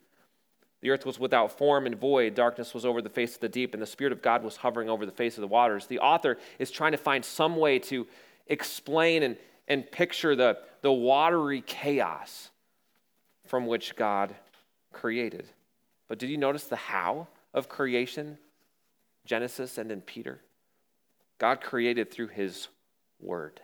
The 0.82 0.92
earth 0.92 1.06
was 1.06 1.20
without 1.20 1.58
form 1.58 1.88
and 1.88 2.00
void. 2.00 2.36
Darkness 2.36 2.74
was 2.74 2.86
over 2.86 3.02
the 3.02 3.10
face 3.10 3.36
of 3.36 3.42
the 3.42 3.50
deep, 3.50 3.74
and 3.74 3.82
the 3.82 3.88
Spirit 3.88 4.14
of 4.14 4.22
God 4.22 4.44
was 4.44 4.58
hovering 4.58 4.90
over 4.90 5.06
the 5.06 5.12
face 5.12 5.36
of 5.36 5.42
the 5.42 5.48
waters. 5.48 5.88
The 5.88 6.00
author 6.00 6.38
is 6.60 6.70
trying 6.70 6.92
to 6.92 6.98
find 6.98 7.26
some 7.26 7.56
way 7.56 7.80
to 7.80 8.06
explain 8.48 9.24
and, 9.24 9.38
and 9.68 9.90
picture 9.90 10.36
the, 10.36 10.60
the 10.82 10.92
watery 10.92 11.62
chaos 11.62 12.52
from 13.48 13.66
which 13.66 13.96
God 13.96 14.36
created. 14.94 15.48
But 16.08 16.20
did 16.20 16.30
you 16.30 16.38
notice 16.38 16.66
the 16.66 16.76
how 16.76 17.28
of 17.54 17.68
creation? 17.68 18.38
Genesis 19.26 19.78
and 19.78 19.92
in 19.92 20.02
Peter. 20.02 20.42
God 21.38 21.62
created 21.62 22.12
through 22.12 22.28
his 22.28 22.68
word. 23.20 23.60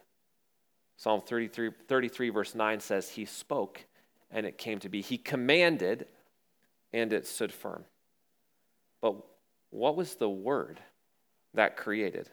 Psalm 0.97 1.21
33, 1.21 1.71
33, 1.87 2.29
verse 2.29 2.55
9 2.55 2.79
says, 2.79 3.09
He 3.09 3.25
spoke 3.25 3.85
and 4.29 4.45
it 4.45 4.57
came 4.57 4.79
to 4.79 4.89
be. 4.89 5.01
He 5.01 5.17
commanded 5.17 6.07
and 6.93 7.13
it 7.13 7.25
stood 7.25 7.51
firm. 7.51 7.85
But 9.01 9.15
what 9.69 9.95
was 9.95 10.15
the 10.15 10.29
word 10.29 10.79
that 11.53 11.77
created? 11.77 12.29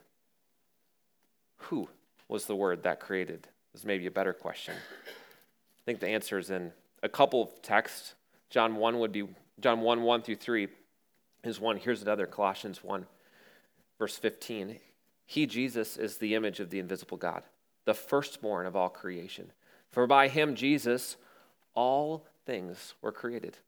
Who 1.57 1.89
was 2.29 2.47
the 2.47 2.57
word 2.57 2.83
that 2.83 3.01
created? 3.01 3.49
This 3.73 3.83
Is 3.83 3.87
maybe 3.87 4.07
a 4.07 4.11
better 4.11 4.33
question. 4.33 4.75
I 4.75 5.83
think 5.87 6.01
the 6.01 6.09
answer 6.09 6.39
is 6.39 6.51
in 6.51 6.73
a 7.03 7.09
couple 7.09 7.43
of 7.43 7.63
texts. 7.63 8.15
John 8.51 8.77
1 8.77 8.99
would 8.99 9.13
be 9.13 9.29
John 9.61 9.81
1 9.81 10.03
1 10.03 10.23
through 10.23 10.37
3 10.37 10.69
is 11.45 11.61
one. 11.61 11.77
Here's 11.77 12.03
another 12.03 12.27
Colossians 12.27 12.83
1, 12.83 13.07
verse 13.99 14.17
15. 14.17 14.79
He, 15.27 15.47
Jesus, 15.47 15.97
is 15.97 16.17
the 16.17 16.35
image 16.35 16.61
of 16.61 16.71
the 16.71 16.79
invisible 16.79 17.17
God, 17.17 17.43
the 17.85 17.95
firstborn 17.95 18.67
of 18.67 18.77
all 18.77 18.89
creation. 18.89 19.53
For 19.91 20.07
by 20.07 20.29
him, 20.29 20.55
Jesus, 20.55 21.17
all 21.75 22.27
things 22.47 22.95
were 23.03 23.13
created. 23.13 23.59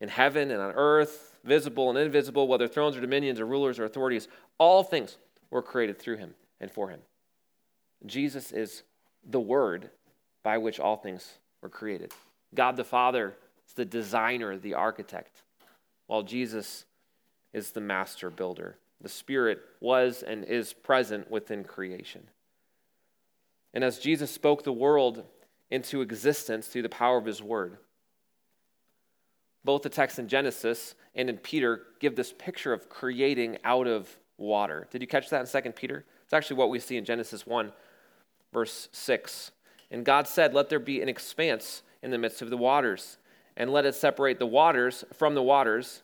In 0.00 0.08
heaven 0.08 0.50
and 0.50 0.60
on 0.60 0.72
earth, 0.72 1.38
visible 1.44 1.88
and 1.88 1.98
invisible, 1.98 2.48
whether 2.48 2.68
thrones 2.68 2.96
or 2.96 3.00
dominions 3.00 3.40
or 3.40 3.46
rulers 3.46 3.78
or 3.78 3.84
authorities, 3.84 4.28
all 4.58 4.82
things 4.82 5.16
were 5.50 5.62
created 5.62 5.98
through 5.98 6.16
him 6.16 6.34
and 6.60 6.70
for 6.70 6.88
him. 6.88 7.00
Jesus 8.06 8.52
is 8.52 8.82
the 9.24 9.40
word 9.40 9.90
by 10.42 10.58
which 10.58 10.80
all 10.80 10.96
things 10.96 11.38
were 11.62 11.68
created. 11.68 12.12
God 12.54 12.76
the 12.76 12.84
Father 12.84 13.36
is 13.66 13.74
the 13.74 13.84
designer, 13.84 14.58
the 14.58 14.74
architect, 14.74 15.42
while 16.06 16.22
Jesus 16.22 16.84
is 17.52 17.70
the 17.70 17.80
master 17.80 18.30
builder. 18.30 18.78
The 19.00 19.08
Spirit 19.08 19.60
was 19.80 20.22
and 20.22 20.44
is 20.44 20.72
present 20.72 21.30
within 21.30 21.64
creation. 21.64 22.28
And 23.74 23.82
as 23.82 23.98
Jesus 23.98 24.30
spoke 24.30 24.62
the 24.62 24.72
world 24.72 25.24
into 25.70 26.02
existence 26.02 26.68
through 26.68 26.82
the 26.82 26.88
power 26.88 27.18
of 27.18 27.24
his 27.24 27.42
word, 27.42 27.78
both 29.64 29.82
the 29.82 29.88
text 29.88 30.18
in 30.18 30.28
Genesis 30.28 30.94
and 31.14 31.28
in 31.30 31.38
Peter 31.38 31.82
give 32.00 32.16
this 32.16 32.32
picture 32.32 32.72
of 32.72 32.88
creating 32.88 33.58
out 33.64 33.86
of 33.86 34.08
water. 34.38 34.88
Did 34.90 35.02
you 35.02 35.08
catch 35.08 35.30
that 35.30 35.40
in 35.54 35.62
2 35.62 35.70
Peter? 35.72 36.04
It's 36.24 36.32
actually 36.32 36.56
what 36.56 36.70
we 36.70 36.78
see 36.78 36.96
in 36.96 37.04
Genesis 37.04 37.46
1, 37.46 37.72
verse 38.52 38.88
6. 38.92 39.52
And 39.90 40.04
God 40.04 40.26
said, 40.26 40.54
Let 40.54 40.68
there 40.68 40.80
be 40.80 41.00
an 41.00 41.08
expanse 41.08 41.82
in 42.02 42.10
the 42.10 42.18
midst 42.18 42.42
of 42.42 42.50
the 42.50 42.56
waters, 42.56 43.18
and 43.56 43.70
let 43.70 43.86
it 43.86 43.94
separate 43.94 44.38
the 44.38 44.46
waters 44.46 45.04
from 45.12 45.34
the 45.34 45.42
waters. 45.42 46.02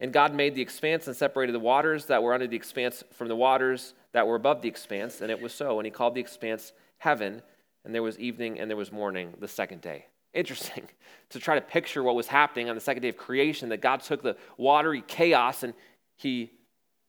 And 0.00 0.12
God 0.12 0.32
made 0.34 0.54
the 0.54 0.62
expanse 0.62 1.06
and 1.08 1.16
separated 1.16 1.52
the 1.52 1.60
waters 1.60 2.06
that 2.06 2.22
were 2.22 2.32
under 2.32 2.46
the 2.46 2.56
expanse 2.56 3.02
from 3.12 3.28
the 3.28 3.36
waters 3.36 3.94
that 4.12 4.26
were 4.26 4.36
above 4.36 4.62
the 4.62 4.68
expanse, 4.68 5.20
and 5.20 5.30
it 5.30 5.40
was 5.40 5.52
so. 5.52 5.78
And 5.78 5.86
he 5.86 5.90
called 5.90 6.14
the 6.14 6.20
expanse 6.20 6.72
heaven, 6.98 7.42
and 7.84 7.94
there 7.94 8.02
was 8.02 8.18
evening 8.18 8.60
and 8.60 8.70
there 8.70 8.76
was 8.76 8.92
morning 8.92 9.34
the 9.38 9.48
second 9.48 9.80
day. 9.80 10.06
Interesting 10.34 10.88
to 11.30 11.40
try 11.40 11.56
to 11.56 11.60
picture 11.60 12.02
what 12.02 12.14
was 12.14 12.28
happening 12.28 12.68
on 12.68 12.74
the 12.74 12.80
second 12.80 13.02
day 13.02 13.08
of 13.08 13.16
creation 13.16 13.70
that 13.70 13.80
God 13.80 14.00
took 14.02 14.22
the 14.22 14.36
watery 14.56 15.02
chaos 15.06 15.62
and 15.62 15.74
he 16.16 16.52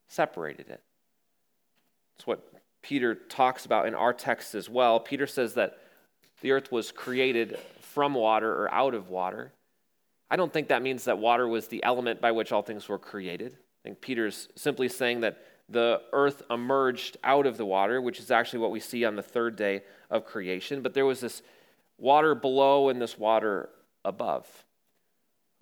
separated 0.08 0.68
it. 0.68 0.82
It's 2.16 2.26
what 2.26 2.52
Peter 2.82 3.14
talks 3.14 3.66
about 3.66 3.86
in 3.86 3.94
our 3.94 4.12
text 4.12 4.54
as 4.54 4.68
well. 4.68 4.98
Peter 4.98 5.26
says 5.26 5.54
that 5.54 5.78
the 6.40 6.52
earth 6.52 6.72
was 6.72 6.90
created 6.90 7.58
from 7.80 8.14
water 8.14 8.50
or 8.50 8.72
out 8.72 8.94
of 8.94 9.08
water. 9.08 9.52
I 10.30 10.36
don't 10.36 10.52
think 10.52 10.68
that 10.68 10.82
means 10.82 11.04
that 11.04 11.18
water 11.18 11.48
was 11.48 11.66
the 11.66 11.82
element 11.82 12.20
by 12.20 12.30
which 12.32 12.52
all 12.52 12.62
things 12.62 12.88
were 12.88 12.98
created. 12.98 13.52
I 13.52 13.88
think 13.88 14.00
Peter's 14.00 14.48
simply 14.54 14.88
saying 14.88 15.22
that 15.22 15.38
the 15.68 16.02
earth 16.12 16.42
emerged 16.50 17.16
out 17.24 17.46
of 17.46 17.56
the 17.56 17.64
water, 17.64 18.00
which 18.00 18.20
is 18.20 18.30
actually 18.30 18.58
what 18.60 18.70
we 18.70 18.80
see 18.80 19.04
on 19.04 19.16
the 19.16 19.22
third 19.22 19.56
day 19.56 19.82
of 20.10 20.24
creation. 20.24 20.82
But 20.82 20.94
there 20.94 21.06
was 21.06 21.20
this 21.20 21.42
water 21.98 22.34
below 22.34 22.88
and 22.88 23.00
this 23.00 23.18
water 23.18 23.70
above. 24.04 24.46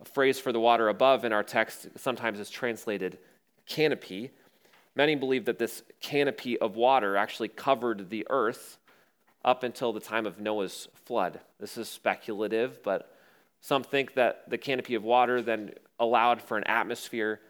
A 0.01 0.05
phrase 0.05 0.39
for 0.39 0.53
the 0.53 0.61
water 0.61 0.89
above 0.89 1.25
in 1.25 1.33
our 1.33 1.43
text 1.43 1.89
sometimes 1.97 2.39
is 2.39 2.51
translated 2.51 3.19
canopy. 3.67 4.31
Many 4.95 5.15
believe 5.15 5.45
that 5.47 5.59
this 5.59 5.83
canopy 6.01 6.59
of 6.59 6.77
water 6.77 7.17
actually 7.17 7.49
covered 7.49 8.11
the 8.11 8.27
earth 8.31 8.79
up 9.45 9.63
until 9.63 9.93
the 9.93 10.01
time 10.01 10.27
of 10.27 10.41
Noah's 10.41 10.89
flood. 11.05 11.41
This 11.61 11.77
is 11.77 11.89
speculative, 11.89 12.83
but 12.83 13.15
some 13.61 13.83
think 13.83 14.15
that 14.15 14.49
the 14.49 14.59
canopy 14.59 14.95
of 14.95 15.03
water 15.03 15.43
then 15.43 15.73
allowed 15.99 16.41
for 16.41 16.57
an 16.57 16.65
atmosphere 16.65 17.41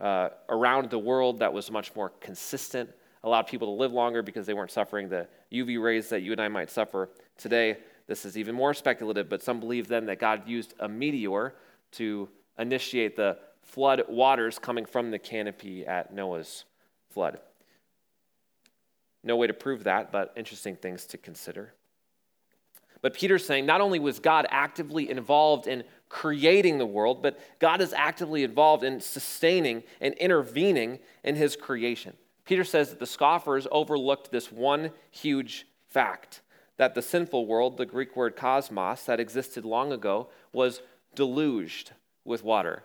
uh, 0.00 0.30
around 0.48 0.90
the 0.90 0.98
world 0.98 1.40
that 1.40 1.52
was 1.52 1.70
much 1.70 1.94
more 1.94 2.10
consistent, 2.20 2.90
allowed 3.24 3.46
people 3.46 3.68
to 3.68 3.80
live 3.80 3.92
longer 3.92 4.22
because 4.22 4.46
they 4.46 4.54
weren't 4.54 4.70
suffering 4.70 5.08
the 5.08 5.26
UV 5.52 5.82
rays 5.82 6.08
that 6.08 6.22
you 6.22 6.32
and 6.32 6.40
I 6.40 6.48
might 6.48 6.70
suffer 6.70 7.10
today. 7.36 7.78
This 8.06 8.24
is 8.24 8.38
even 8.38 8.54
more 8.54 8.72
speculative, 8.74 9.28
but 9.28 9.42
some 9.42 9.60
believe 9.60 9.88
then 9.88 10.06
that 10.06 10.18
God 10.18 10.48
used 10.48 10.74
a 10.80 10.88
meteor 10.88 11.54
to 11.92 12.28
initiate 12.58 13.16
the 13.16 13.38
flood 13.62 14.02
waters 14.08 14.58
coming 14.58 14.86
from 14.86 15.10
the 15.10 15.18
canopy 15.18 15.86
at 15.86 16.12
Noah's 16.12 16.64
flood. 17.10 17.38
No 19.22 19.36
way 19.36 19.46
to 19.46 19.52
prove 19.52 19.84
that, 19.84 20.10
but 20.10 20.32
interesting 20.36 20.76
things 20.76 21.04
to 21.06 21.18
consider. 21.18 21.74
But 23.00 23.14
Peter's 23.14 23.46
saying 23.46 23.66
not 23.66 23.80
only 23.80 23.98
was 23.98 24.18
God 24.18 24.46
actively 24.50 25.10
involved 25.10 25.66
in 25.66 25.84
creating 26.08 26.78
the 26.78 26.86
world, 26.86 27.22
but 27.22 27.38
God 27.58 27.80
is 27.80 27.92
actively 27.92 28.42
involved 28.42 28.82
in 28.82 29.00
sustaining 29.00 29.82
and 30.00 30.14
intervening 30.14 30.98
in 31.22 31.36
his 31.36 31.54
creation. 31.54 32.14
Peter 32.44 32.64
says 32.64 32.90
that 32.90 32.98
the 32.98 33.06
scoffers 33.06 33.66
overlooked 33.70 34.30
this 34.32 34.50
one 34.50 34.90
huge 35.10 35.66
fact 35.86 36.40
that 36.78 36.94
the 36.94 37.02
sinful 37.02 37.46
world, 37.46 37.76
the 37.76 37.84
Greek 37.84 38.16
word 38.16 38.36
cosmos, 38.36 39.04
that 39.04 39.20
existed 39.20 39.64
long 39.64 39.92
ago, 39.92 40.28
was 40.52 40.80
deluged 41.14 41.92
with 42.24 42.42
water. 42.42 42.84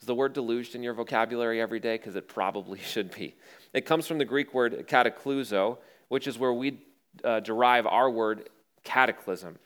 Is 0.00 0.06
the 0.06 0.14
word 0.14 0.32
deluged 0.32 0.74
in 0.74 0.82
your 0.82 0.94
vocabulary 0.94 1.60
every 1.60 1.80
day? 1.80 1.96
Because 1.96 2.16
it 2.16 2.28
probably 2.28 2.78
should 2.84 3.10
be. 3.10 3.34
It 3.72 3.86
comes 3.86 4.06
from 4.06 4.18
the 4.18 4.24
Greek 4.24 4.54
word 4.54 4.86
katakluzo, 4.86 5.78
which 6.08 6.26
is 6.26 6.38
where 6.38 6.52
we 6.52 6.80
uh, 7.24 7.40
derive 7.40 7.86
our 7.86 8.10
word 8.10 8.48
cataclysm. 8.84 9.58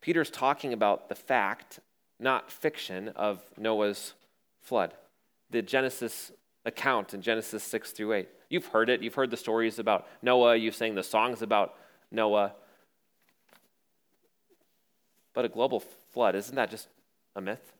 Peter's 0.00 0.30
talking 0.30 0.72
about 0.72 1.08
the 1.08 1.14
fact, 1.14 1.80
not 2.18 2.50
fiction, 2.50 3.08
of 3.08 3.42
Noah's 3.56 4.14
flood, 4.60 4.94
the 5.50 5.62
Genesis 5.62 6.32
account 6.64 7.14
in 7.14 7.22
Genesis 7.22 7.62
6 7.64 7.92
through 7.92 8.12
8. 8.12 8.28
You've 8.48 8.66
heard 8.66 8.88
it. 8.88 9.02
You've 9.02 9.14
heard 9.14 9.30
the 9.30 9.36
stories 9.36 9.78
about 9.78 10.06
Noah. 10.22 10.56
You've 10.56 10.74
sang 10.74 10.94
the 10.94 11.02
songs 11.02 11.42
about 11.42 11.74
Noah. 12.10 12.54
But 15.34 15.44
a 15.44 15.48
global 15.48 15.80
flood, 16.12 16.34
isn't 16.34 16.54
that 16.54 16.70
just 16.70 16.88
a 17.36 17.40
myth? 17.40 17.72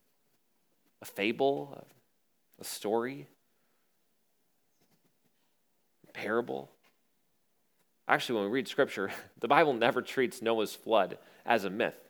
A 1.01 1.05
fable? 1.05 1.85
A 2.61 2.64
story? 2.64 3.27
A 6.09 6.12
parable? 6.12 6.70
Actually, 8.08 8.40
when 8.40 8.50
we 8.50 8.56
read 8.56 8.66
scripture, 8.66 9.10
the 9.40 9.48
Bible 9.48 9.74
never 9.74 10.00
treats 10.00 10.40
Noah's 10.40 10.74
flood 10.74 11.18
as 11.44 11.64
a 11.64 11.70
myth. 11.70 12.08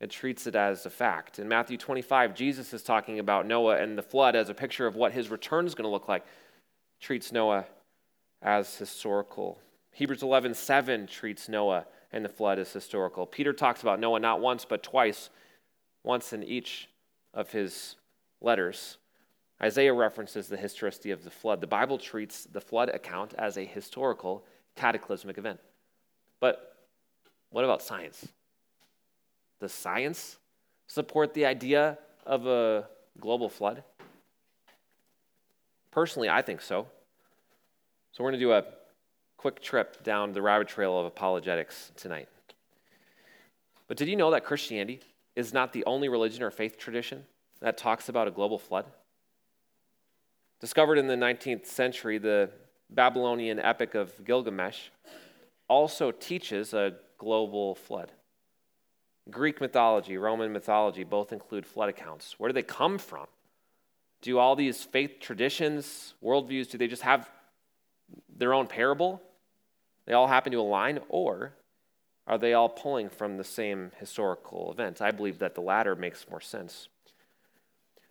It 0.00 0.10
treats 0.10 0.46
it 0.46 0.54
as 0.54 0.86
a 0.86 0.90
fact. 0.90 1.38
In 1.38 1.48
Matthew 1.48 1.78
25, 1.78 2.34
Jesus 2.34 2.72
is 2.72 2.82
talking 2.82 3.18
about 3.18 3.46
Noah 3.46 3.78
and 3.78 3.96
the 3.96 4.02
flood 4.02 4.36
as 4.36 4.50
a 4.50 4.54
picture 4.54 4.86
of 4.86 4.94
what 4.94 5.12
his 5.12 5.30
return 5.30 5.66
is 5.66 5.74
going 5.74 5.86
to 5.86 5.90
look 5.90 6.06
like. 6.06 6.24
Treats 7.00 7.32
Noah 7.32 7.64
as 8.42 8.76
historical. 8.76 9.58
Hebrews 9.92 10.22
11, 10.22 10.54
7 10.54 11.06
treats 11.06 11.48
Noah 11.48 11.86
and 12.12 12.24
the 12.24 12.28
flood 12.28 12.58
as 12.58 12.72
historical. 12.72 13.26
Peter 13.26 13.54
talks 13.54 13.80
about 13.80 13.98
Noah 13.98 14.20
not 14.20 14.40
once, 14.40 14.66
but 14.66 14.82
twice, 14.82 15.30
once 16.04 16.34
in 16.34 16.42
each 16.42 16.88
of 17.32 17.50
his 17.50 17.96
letters. 18.42 18.98
Isaiah 19.62 19.94
references 19.94 20.48
the 20.48 20.58
historicity 20.58 21.10
of 21.10 21.24
the 21.24 21.30
flood. 21.30 21.62
The 21.62 21.66
Bible 21.66 21.96
treats 21.96 22.44
the 22.44 22.60
flood 22.60 22.90
account 22.90 23.32
as 23.38 23.56
a 23.56 23.64
historical 23.64 24.44
cataclysmic 24.76 25.38
event. 25.38 25.58
But 26.40 26.76
what 27.50 27.64
about 27.64 27.82
science? 27.82 28.28
Does 29.60 29.72
science 29.72 30.36
support 30.86 31.34
the 31.34 31.46
idea 31.46 31.98
of 32.24 32.46
a 32.46 32.86
global 33.18 33.48
flood? 33.48 33.82
Personally, 35.90 36.28
I 36.28 36.42
think 36.42 36.60
so. 36.60 36.86
So 38.12 38.22
we're 38.22 38.30
going 38.30 38.40
to 38.40 38.46
do 38.46 38.52
a 38.52 38.64
quick 39.36 39.60
trip 39.60 40.02
down 40.04 40.32
the 40.32 40.42
rabbit 40.42 40.68
trail 40.68 40.98
of 40.98 41.06
apologetics 41.06 41.92
tonight. 41.96 42.28
But 43.88 43.96
did 43.96 44.08
you 44.08 44.16
know 44.16 44.30
that 44.30 44.44
Christianity 44.44 45.00
is 45.34 45.52
not 45.54 45.72
the 45.72 45.84
only 45.84 46.08
religion 46.08 46.42
or 46.42 46.50
faith 46.50 46.76
tradition 46.76 47.24
that 47.60 47.78
talks 47.78 48.08
about 48.08 48.28
a 48.28 48.30
global 48.30 48.58
flood? 48.58 48.86
Discovered 50.60 50.98
in 50.98 51.06
the 51.06 51.14
19th 51.14 51.66
century, 51.66 52.18
the 52.18 52.50
Babylonian 52.90 53.58
epic 53.58 53.94
of 53.94 54.24
Gilgamesh 54.24 54.88
also 55.68 56.10
teaches 56.10 56.72
a 56.72 56.94
global 57.18 57.74
flood. 57.74 58.12
Greek 59.30 59.60
mythology, 59.60 60.16
Roman 60.16 60.52
mythology 60.52 61.02
both 61.02 61.32
include 61.32 61.66
flood 61.66 61.88
accounts. 61.88 62.36
Where 62.38 62.48
do 62.48 62.54
they 62.54 62.62
come 62.62 62.98
from? 62.98 63.26
Do 64.22 64.38
all 64.38 64.54
these 64.54 64.82
faith 64.82 65.16
traditions, 65.20 66.14
worldviews, 66.22 66.70
do 66.70 66.78
they 66.78 66.86
just 66.86 67.02
have 67.02 67.28
their 68.36 68.54
own 68.54 68.66
parable? 68.66 69.20
They 70.06 70.12
all 70.12 70.28
happen 70.28 70.52
to 70.52 70.60
align? 70.60 71.00
Or 71.08 71.54
are 72.26 72.38
they 72.38 72.54
all 72.54 72.68
pulling 72.68 73.08
from 73.08 73.36
the 73.36 73.44
same 73.44 73.90
historical 73.98 74.70
event? 74.70 75.02
I 75.02 75.10
believe 75.10 75.40
that 75.40 75.54
the 75.54 75.60
latter 75.60 75.96
makes 75.96 76.28
more 76.30 76.40
sense. 76.40 76.88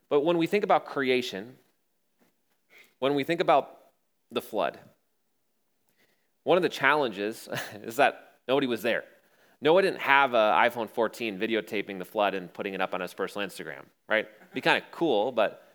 But 0.10 0.22
when 0.22 0.38
we 0.38 0.48
think 0.48 0.64
about 0.64 0.86
creation, 0.86 1.56
when 3.00 3.16
we 3.16 3.24
think 3.24 3.40
about 3.40 3.85
the 4.32 4.42
flood, 4.42 4.80
one 6.44 6.58
of 6.58 6.64
the 6.64 6.70
challenges 6.70 7.50
is 7.84 7.98
that 7.98 8.34
nobody 8.48 8.68
was 8.68 8.82
there. 8.82 9.04
Noah 9.62 9.82
didn't 9.82 10.02
have 10.02 10.34
an 10.34 10.54
iPhone 10.70 10.90
14 10.90 11.40
videotaping 11.40 11.98
the 11.98 12.06
flood 12.06 12.36
and 12.36 12.54
putting 12.54 12.74
it 12.74 12.82
up 12.82 12.94
on 12.94 13.02
his 13.02 13.14
personal 13.14 13.48
Instagram, 13.48 13.84
right? 14.08 14.28
Be 14.54 14.62
kind 14.62 14.78
of 14.78 14.90
cool, 14.92 15.32
but 15.32 15.68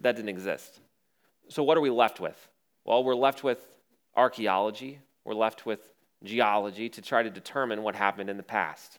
that 0.00 0.16
didn't 0.16 0.30
exist. 0.30 0.80
So, 1.48 1.62
what 1.62 1.78
are 1.78 1.80
we 1.80 1.90
left 1.90 2.20
with? 2.20 2.48
Well, 2.84 3.04
we're 3.04 3.14
left 3.14 3.44
with 3.44 3.58
archaeology, 4.16 4.98
we're 5.24 5.34
left 5.34 5.64
with 5.64 5.80
geology 6.24 6.88
to 6.88 7.02
try 7.02 7.22
to 7.22 7.30
determine 7.30 7.82
what 7.82 7.94
happened 7.94 8.30
in 8.30 8.36
the 8.36 8.42
past. 8.42 8.98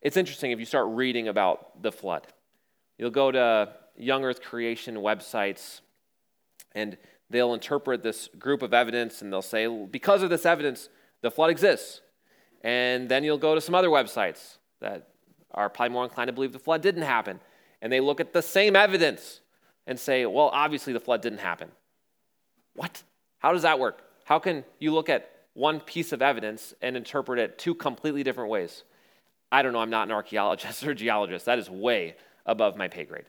It's 0.00 0.16
interesting 0.16 0.52
if 0.52 0.58
you 0.58 0.66
start 0.66 0.88
reading 0.90 1.28
about 1.28 1.82
the 1.82 1.90
flood. 1.90 2.26
You'll 2.98 3.10
go 3.10 3.30
to 3.30 3.72
young 3.96 4.24
earth 4.24 4.42
creation 4.42 4.96
websites 4.96 5.80
and 6.72 6.96
they'll 7.30 7.54
interpret 7.54 8.02
this 8.02 8.28
group 8.38 8.62
of 8.62 8.74
evidence 8.74 9.22
and 9.22 9.32
they'll 9.32 9.42
say, 9.42 9.66
because 9.86 10.22
of 10.22 10.30
this 10.30 10.46
evidence, 10.46 10.88
the 11.22 11.30
flood 11.30 11.50
exists. 11.50 12.00
And 12.62 13.08
then 13.08 13.24
you'll 13.24 13.38
go 13.38 13.54
to 13.54 13.60
some 13.60 13.74
other 13.74 13.88
websites 13.88 14.58
that 14.80 15.08
are 15.52 15.68
probably 15.68 15.92
more 15.92 16.04
inclined 16.04 16.28
to 16.28 16.32
believe 16.32 16.52
the 16.52 16.58
flood 16.58 16.82
didn't 16.82 17.02
happen. 17.02 17.40
And 17.82 17.92
they 17.92 18.00
look 18.00 18.20
at 18.20 18.32
the 18.32 18.42
same 18.42 18.76
evidence 18.76 19.40
and 19.86 19.98
say, 19.98 20.26
well, 20.26 20.50
obviously 20.52 20.92
the 20.92 21.00
flood 21.00 21.22
didn't 21.22 21.38
happen. 21.38 21.70
What? 22.74 23.02
How 23.38 23.52
does 23.52 23.62
that 23.62 23.78
work? 23.78 24.02
How 24.24 24.38
can 24.38 24.64
you 24.78 24.92
look 24.92 25.08
at 25.08 25.30
one 25.52 25.80
piece 25.80 26.12
of 26.12 26.22
evidence 26.22 26.74
and 26.80 26.96
interpret 26.96 27.38
it 27.38 27.58
two 27.58 27.74
completely 27.74 28.22
different 28.22 28.50
ways? 28.50 28.84
I 29.52 29.62
don't 29.62 29.72
know. 29.72 29.80
I'm 29.80 29.90
not 29.90 30.08
an 30.08 30.12
archaeologist 30.12 30.84
or 30.84 30.94
geologist. 30.94 31.46
That 31.46 31.58
is 31.58 31.70
way 31.70 32.16
above 32.46 32.76
my 32.76 32.88
pay 32.88 33.04
grade. 33.04 33.26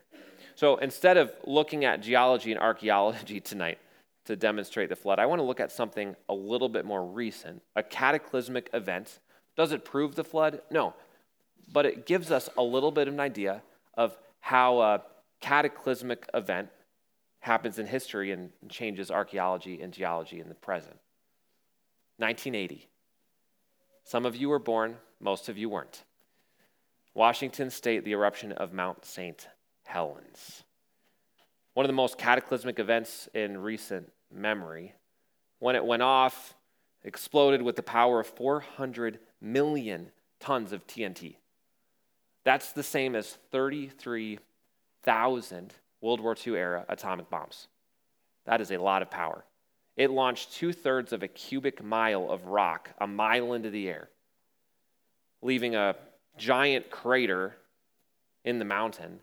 So 0.56 0.78
instead 0.78 1.18
of 1.18 1.32
looking 1.46 1.84
at 1.86 2.02
geology 2.02 2.52
and 2.52 2.60
archaeology 2.60 3.40
tonight 3.42 3.78
to 4.26 4.36
demonstrate 4.36 4.90
the 4.90 4.96
flood, 4.96 5.20
I 5.20 5.26
want 5.26 5.40
to 5.40 5.44
look 5.44 5.60
at 5.60 5.72
something 5.72 6.16
a 6.30 6.34
little 6.34 6.70
bit 6.70 6.86
more 6.86 7.06
recent, 7.06 7.62
a 7.76 7.84
cataclysmic 7.84 8.70
event 8.74 9.20
Does 9.56 9.72
it 9.72 9.86
prove 9.86 10.16
the 10.16 10.24
flood? 10.24 10.62
No. 10.70 10.94
But 11.72 11.86
it 11.86 12.06
gives 12.06 12.30
us 12.30 12.50
a 12.58 12.62
little 12.62 12.92
bit 12.92 13.08
of 13.08 13.14
an 13.14 13.20
idea 13.20 13.64
of 13.96 14.18
how 14.42 14.82
a 14.82 15.02
cataclysmic 15.40 16.30
event 16.34 16.70
happens 17.40 17.80
in 17.80 17.88
history 17.88 18.32
and 18.32 18.52
changes 18.70 19.10
archaeology 19.10 19.82
and 19.82 19.94
geology 19.94 20.40
in 20.40 20.50
the 20.50 20.56
present. 20.56 20.98
1980. 22.18 22.88
Some 24.04 24.26
of 24.26 24.36
you 24.36 24.50
were 24.50 24.60
born, 24.60 24.98
most 25.20 25.50
of 25.50 25.58
you 25.58 25.70
weren't. 25.70 26.04
Washington 27.14 27.70
State, 27.70 28.04
the 28.04 28.12
eruption 28.12 28.52
of 28.52 28.74
Mount 28.74 29.06
St. 29.06 29.48
Helens. 29.84 30.64
One 31.74 31.86
of 31.86 31.90
the 31.90 31.94
most 31.94 32.18
cataclysmic 32.18 32.80
events 32.80 33.30
in 33.34 33.58
recent 33.58 34.12
memory. 34.32 34.94
When 35.60 35.76
it 35.76 35.86
went 35.86 36.04
off, 36.04 36.56
exploded 37.04 37.62
with 37.62 37.76
the 37.76 37.84
power 37.84 38.20
of 38.20 38.28
400 38.28 39.20
million 39.40 40.12
tons 40.40 40.74
of 40.74 40.88
TNT. 40.88 41.36
That's 42.44 42.72
the 42.72 42.84
same 42.84 43.16
as 43.16 43.38
33,000 43.52 45.74
World 46.02 46.20
War 46.20 46.36
II 46.46 46.56
era 46.56 46.86
atomic 46.90 47.30
bombs. 47.30 47.68
That 48.46 48.62
is 48.62 48.72
a 48.72 48.78
lot 48.78 49.02
of 49.02 49.10
power. 49.10 49.46
It 49.98 50.12
launched 50.12 50.54
two 50.54 50.74
thirds 50.74 51.14
of 51.14 51.24
a 51.24 51.28
cubic 51.28 51.84
mile 51.84 52.30
of 52.30 52.48
rock 52.48 52.92
a 53.00 53.08
mile 53.08 53.54
into 53.54 53.70
the 53.70 53.88
air, 53.88 54.10
leaving 55.42 55.76
a 55.76 55.96
giant 56.38 56.92
crater 56.92 57.56
in 58.44 58.60
the 58.60 58.66
mountain, 58.66 59.20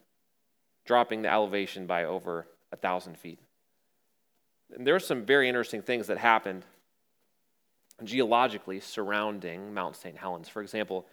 dropping 0.85 1.23
the 1.23 1.33
elevation 1.33 1.87
by 1.87 2.05
over 2.05 2.47
a 2.73 2.77
thousand 2.77 3.19
feet. 3.19 3.39
And 4.75 4.87
there 4.87 4.95
are 4.95 5.01
some 5.01 5.25
very 5.25 5.49
interesting 5.49 5.83
things 5.83 6.07
that 6.07 6.19
happened 6.19 6.65
geologically 8.05 8.81
surrounding 8.81 9.73
Mount 9.75 9.97
St. 9.97 10.17
Helens. 10.17 10.49
For 10.49 10.63
example, 10.63 11.07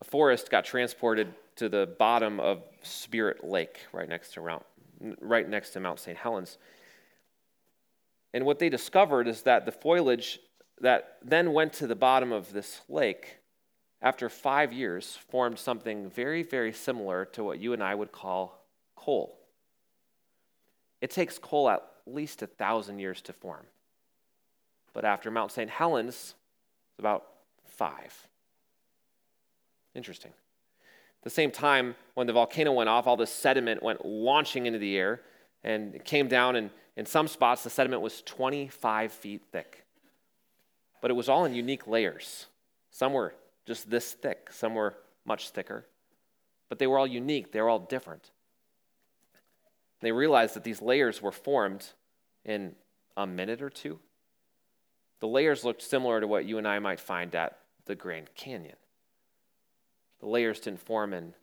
a 0.00 0.04
forest 0.04 0.50
got 0.50 0.64
transported 0.64 1.34
to 1.56 1.68
the 1.68 1.94
bottom 1.98 2.40
of 2.40 2.62
Spirit 2.82 3.44
Lake, 3.44 3.86
right 3.92 4.08
next 4.08 4.32
to 4.34 4.40
Mount, 4.40 4.64
right 5.20 5.48
next 5.48 5.70
to 5.70 5.80
Mount 5.80 6.00
St. 6.00 6.16
Helens. 6.16 6.58
And 8.34 8.44
what 8.44 8.58
they 8.58 8.68
discovered 8.68 9.28
is 9.28 9.42
that 9.42 9.64
the 9.64 9.72
foliage 9.72 10.40
that 10.80 11.18
then 11.22 11.52
went 11.52 11.72
to 11.74 11.86
the 11.86 11.94
bottom 11.94 12.32
of 12.32 12.52
this 12.52 12.82
lake, 12.88 13.38
after 14.02 14.28
five 14.28 14.72
years, 14.72 15.18
formed 15.30 15.58
something 15.58 16.10
very, 16.10 16.42
very 16.42 16.72
similar 16.72 17.24
to 17.24 17.42
what 17.42 17.58
you 17.58 17.72
and 17.72 17.82
I 17.82 17.94
would 17.94 18.12
call 18.12 18.66
coal. 18.94 19.35
It 21.00 21.10
takes 21.10 21.38
coal 21.38 21.68
at 21.68 21.82
least 22.06 22.42
a 22.42 22.46
thousand 22.46 22.98
years 22.98 23.20
to 23.22 23.32
form. 23.32 23.66
But 24.92 25.04
after 25.04 25.30
Mount 25.30 25.52
St. 25.52 25.70
Helens, 25.70 26.34
it's 26.90 26.98
about 26.98 27.24
five. 27.64 28.28
Interesting. 29.94 30.30
At 30.30 31.24
the 31.24 31.30
same 31.30 31.50
time, 31.50 31.94
when 32.14 32.26
the 32.26 32.32
volcano 32.32 32.72
went 32.72 32.88
off, 32.88 33.06
all 33.06 33.16
the 33.16 33.26
sediment 33.26 33.82
went 33.82 34.04
launching 34.04 34.66
into 34.66 34.78
the 34.78 34.96
air 34.96 35.20
and 35.66 35.94
it 35.94 36.04
came 36.04 36.28
down, 36.28 36.54
and 36.54 36.70
in 36.96 37.04
some 37.04 37.26
spots, 37.26 37.64
the 37.64 37.70
sediment 37.70 38.00
was 38.00 38.22
25 38.22 39.12
feet 39.12 39.42
thick. 39.50 39.84
But 41.02 41.10
it 41.10 41.14
was 41.14 41.28
all 41.28 41.44
in 41.44 41.54
unique 41.54 41.88
layers. 41.88 42.46
Some 42.90 43.12
were 43.12 43.34
just 43.66 43.90
this 43.90 44.12
thick, 44.12 44.48
some 44.52 44.74
were 44.74 44.94
much 45.26 45.50
thicker. 45.50 45.84
But 46.68 46.78
they 46.78 46.86
were 46.86 46.98
all 46.98 47.06
unique, 47.06 47.52
they 47.52 47.60
were 47.60 47.68
all 47.68 47.80
different. 47.80 48.30
They 50.00 50.12
realized 50.12 50.54
that 50.54 50.64
these 50.64 50.82
layers 50.82 51.22
were 51.22 51.32
formed 51.32 51.86
in 52.44 52.74
a 53.16 53.26
minute 53.26 53.62
or 53.62 53.70
two. 53.70 53.98
The 55.20 55.28
layers 55.28 55.64
looked 55.64 55.82
similar 55.82 56.20
to 56.20 56.26
what 56.26 56.44
you 56.44 56.58
and 56.58 56.68
I 56.68 56.78
might 56.78 57.00
find 57.00 57.34
at 57.34 57.58
the 57.86 57.94
Grand 57.94 58.34
Canyon. 58.34 58.76
The 60.20 60.26
layers 60.26 60.60
didn't 60.60 60.80
form 60.80 61.14
in 61.14 61.34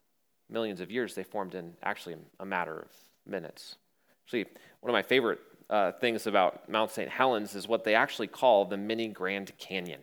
millions 0.49 0.81
of 0.81 0.91
years, 0.91 1.15
they 1.15 1.23
formed 1.23 1.55
in 1.55 1.73
actually 1.81 2.15
a 2.39 2.45
matter 2.45 2.79
of 2.79 2.89
minutes. 3.25 3.77
Actually, 4.25 4.45
one 4.81 4.89
of 4.89 4.93
my 4.93 5.01
favorite 5.01 5.39
uh, 5.69 5.91
things 5.93 6.27
about 6.27 6.69
Mount 6.69 6.91
St. 6.91 7.09
Helens 7.09 7.55
is 7.55 7.67
what 7.67 7.83
they 7.83 7.95
actually 7.95 8.27
call 8.27 8.65
the 8.65 8.77
mini 8.77 9.07
Grand 9.07 9.57
Canyon. 9.57 10.01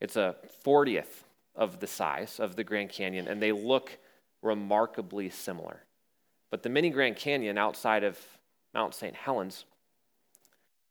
It's 0.00 0.16
a 0.16 0.36
40th 0.64 1.24
of 1.54 1.80
the 1.80 1.86
size 1.86 2.38
of 2.38 2.56
the 2.56 2.64
Grand 2.64 2.90
Canyon, 2.90 3.26
and 3.28 3.42
they 3.42 3.52
look 3.52 3.98
remarkably 4.42 5.30
similar. 5.30 5.84
But 6.50 6.62
the 6.62 6.68
mini 6.68 6.90
Grand 6.90 7.16
Canyon 7.16 7.58
outside 7.58 8.04
of 8.04 8.18
Mount 8.74 8.94
St. 8.94 9.14
Helens, 9.14 9.64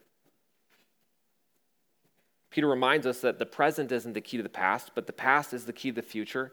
Peter 2.50 2.66
reminds 2.66 3.06
us 3.06 3.20
that 3.20 3.38
the 3.38 3.46
present 3.46 3.92
isn't 3.92 4.14
the 4.14 4.20
key 4.20 4.36
to 4.36 4.42
the 4.42 4.48
past, 4.48 4.92
but 4.94 5.06
the 5.06 5.12
past 5.12 5.52
is 5.52 5.64
the 5.64 5.72
key 5.72 5.90
to 5.90 5.96
the 5.96 6.02
future. 6.02 6.52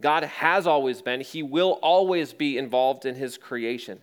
God 0.00 0.22
has 0.22 0.66
always 0.66 1.02
been, 1.02 1.20
He 1.20 1.42
will 1.42 1.78
always 1.82 2.32
be 2.32 2.56
involved 2.56 3.04
in 3.04 3.16
His 3.16 3.36
creation. 3.36 4.00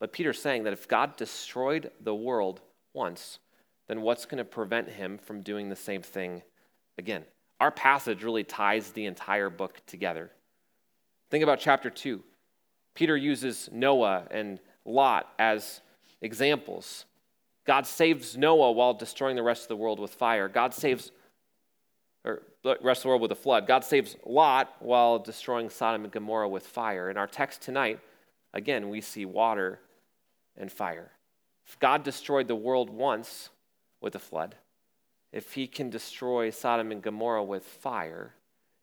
But 0.00 0.12
Peter's 0.12 0.40
saying 0.40 0.64
that 0.64 0.72
if 0.72 0.88
God 0.88 1.16
destroyed 1.16 1.90
the 2.00 2.14
world 2.14 2.60
once, 2.94 3.38
then 3.86 4.00
what's 4.00 4.24
going 4.24 4.38
to 4.38 4.44
prevent 4.44 4.88
Him 4.88 5.18
from 5.18 5.42
doing 5.42 5.68
the 5.68 5.76
same 5.76 6.02
thing 6.02 6.42
again? 6.96 7.24
Our 7.60 7.70
passage 7.70 8.24
really 8.24 8.44
ties 8.44 8.90
the 8.90 9.06
entire 9.06 9.50
book 9.50 9.80
together. 9.86 10.30
Think 11.30 11.42
about 11.44 11.60
chapter 11.60 11.90
2. 11.90 12.22
Peter 12.94 13.16
uses 13.16 13.68
Noah 13.72 14.26
and 14.30 14.58
Lot 14.84 15.28
as 15.38 15.80
examples. 16.20 17.04
God 17.66 17.86
saves 17.86 18.36
Noah 18.36 18.72
while 18.72 18.94
destroying 18.94 19.36
the 19.36 19.42
rest 19.42 19.62
of 19.62 19.68
the 19.68 19.76
world 19.76 19.98
with 19.98 20.12
fire. 20.12 20.48
God 20.48 20.74
saves 20.74 21.10
or 22.24 22.42
the 22.62 22.76
rest 22.80 23.00
of 23.00 23.02
the 23.02 23.08
world 23.08 23.22
with 23.22 23.32
a 23.32 23.36
flood. 23.36 23.66
God 23.66 23.84
saves 23.84 24.16
Lot 24.24 24.74
while 24.80 25.18
destroying 25.18 25.68
Sodom 25.68 26.04
and 26.04 26.12
Gomorrah 26.12 26.48
with 26.48 26.66
fire. 26.66 27.10
In 27.10 27.18
our 27.18 27.26
text 27.26 27.60
tonight, 27.60 28.00
again, 28.54 28.88
we 28.88 29.00
see 29.00 29.26
water 29.26 29.80
and 30.56 30.72
fire. 30.72 31.12
If 31.66 31.78
God 31.78 32.02
destroyed 32.02 32.48
the 32.48 32.54
world 32.54 32.88
once 32.90 33.50
with 34.00 34.14
a 34.14 34.18
flood, 34.18 34.54
if 35.32 35.52
he 35.52 35.66
can 35.66 35.90
destroy 35.90 36.50
Sodom 36.50 36.92
and 36.92 37.02
Gomorrah 37.02 37.44
with 37.44 37.64
fire, 37.64 38.34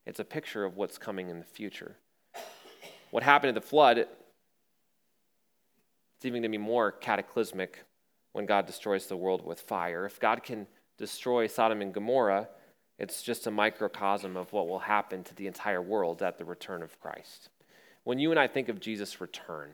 it's 0.06 0.20
a 0.20 0.26
picture 0.26 0.64
of 0.64 0.78
what's 0.78 0.98
coming 0.98 1.30
in 1.30 1.40
the 1.40 1.46
future. 1.46 1.96
What 3.10 3.24
happened 3.24 3.50
at 3.50 3.56
the 3.56 3.68
flood, 3.68 3.98
it's 3.98 4.10
even 6.24 6.42
going 6.42 6.52
to 6.52 6.58
be 6.58 6.64
more 6.64 6.92
cataclysmic 6.92 7.84
when 8.34 8.46
God 8.46 8.66
destroys 8.66 9.08
the 9.08 9.18
world 9.18 9.46
with 9.46 9.60
fire. 9.62 10.06
If 10.06 10.20
God 10.20 10.44
can 10.44 10.68
destroy 10.98 11.48
Sodom 11.48 11.82
and 11.82 11.94
Gomorrah, 11.94 12.48
it's 12.98 13.24
just 13.24 13.48
a 13.48 13.52
microcosm 13.52 14.38
of 14.38 14.54
what 14.54 14.68
will 14.68 14.80
happen 14.80 15.24
to 15.24 15.36
the 15.36 15.48
entire 15.48 15.82
world 15.82 16.22
at 16.22 16.38
the 16.38 16.46
return 16.46 16.84
of 16.84 17.00
Christ. 17.00 17.50
When 18.04 18.20
you 18.20 18.32
and 18.32 18.40
I 18.40 18.48
think 18.48 18.70
of 18.70 18.80
Jesus' 18.80 19.20
return, 19.20 19.74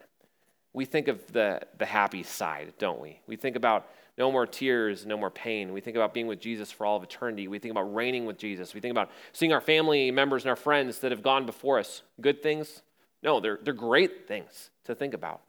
we 0.74 0.86
think 0.86 1.08
of 1.08 1.26
the, 1.32 1.62
the 1.78 1.86
happy 1.86 2.24
side, 2.24 2.74
don't 2.78 3.02
we? 3.02 3.20
We 3.28 3.36
think 3.36 3.56
about 3.56 3.90
no 4.18 4.32
more 4.32 4.48
tears, 4.48 5.06
no 5.06 5.18
more 5.18 5.30
pain. 5.30 5.74
We 5.74 5.82
think 5.82 5.96
about 5.96 6.14
being 6.14 6.28
with 6.28 6.40
Jesus 6.40 6.72
for 6.72 6.86
all 6.86 6.98
of 6.98 7.04
eternity. 7.04 7.48
We 7.48 7.60
think 7.60 7.72
about 7.72 7.94
reigning 7.94 8.26
with 8.26 8.38
Jesus. 8.38 8.74
We 8.74 8.80
think 8.80 8.92
about 8.92 9.12
seeing 9.32 9.54
our 9.54 9.62
family 9.62 10.10
members 10.12 10.44
and 10.44 10.50
our 10.50 10.56
friends 10.56 11.00
that 11.00 11.12
have 11.12 11.22
gone 11.22 11.46
before 11.46 11.80
us. 11.80 12.02
Good 12.20 12.42
things? 12.42 12.82
No, 13.22 13.40
they're, 13.40 13.60
they're 13.62 13.74
great 13.74 14.28
things 14.28 14.70
to 14.86 14.96
think 14.96 15.14
about. 15.14 15.42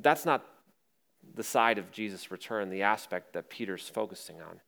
But 0.00 0.04
that's 0.04 0.24
not 0.24 0.46
the 1.34 1.42
side 1.42 1.76
of 1.76 1.90
Jesus' 1.90 2.30
return, 2.30 2.70
the 2.70 2.84
aspect 2.84 3.34
that 3.34 3.50
Peter's 3.50 3.86
focusing 3.86 4.40
on. 4.40 4.60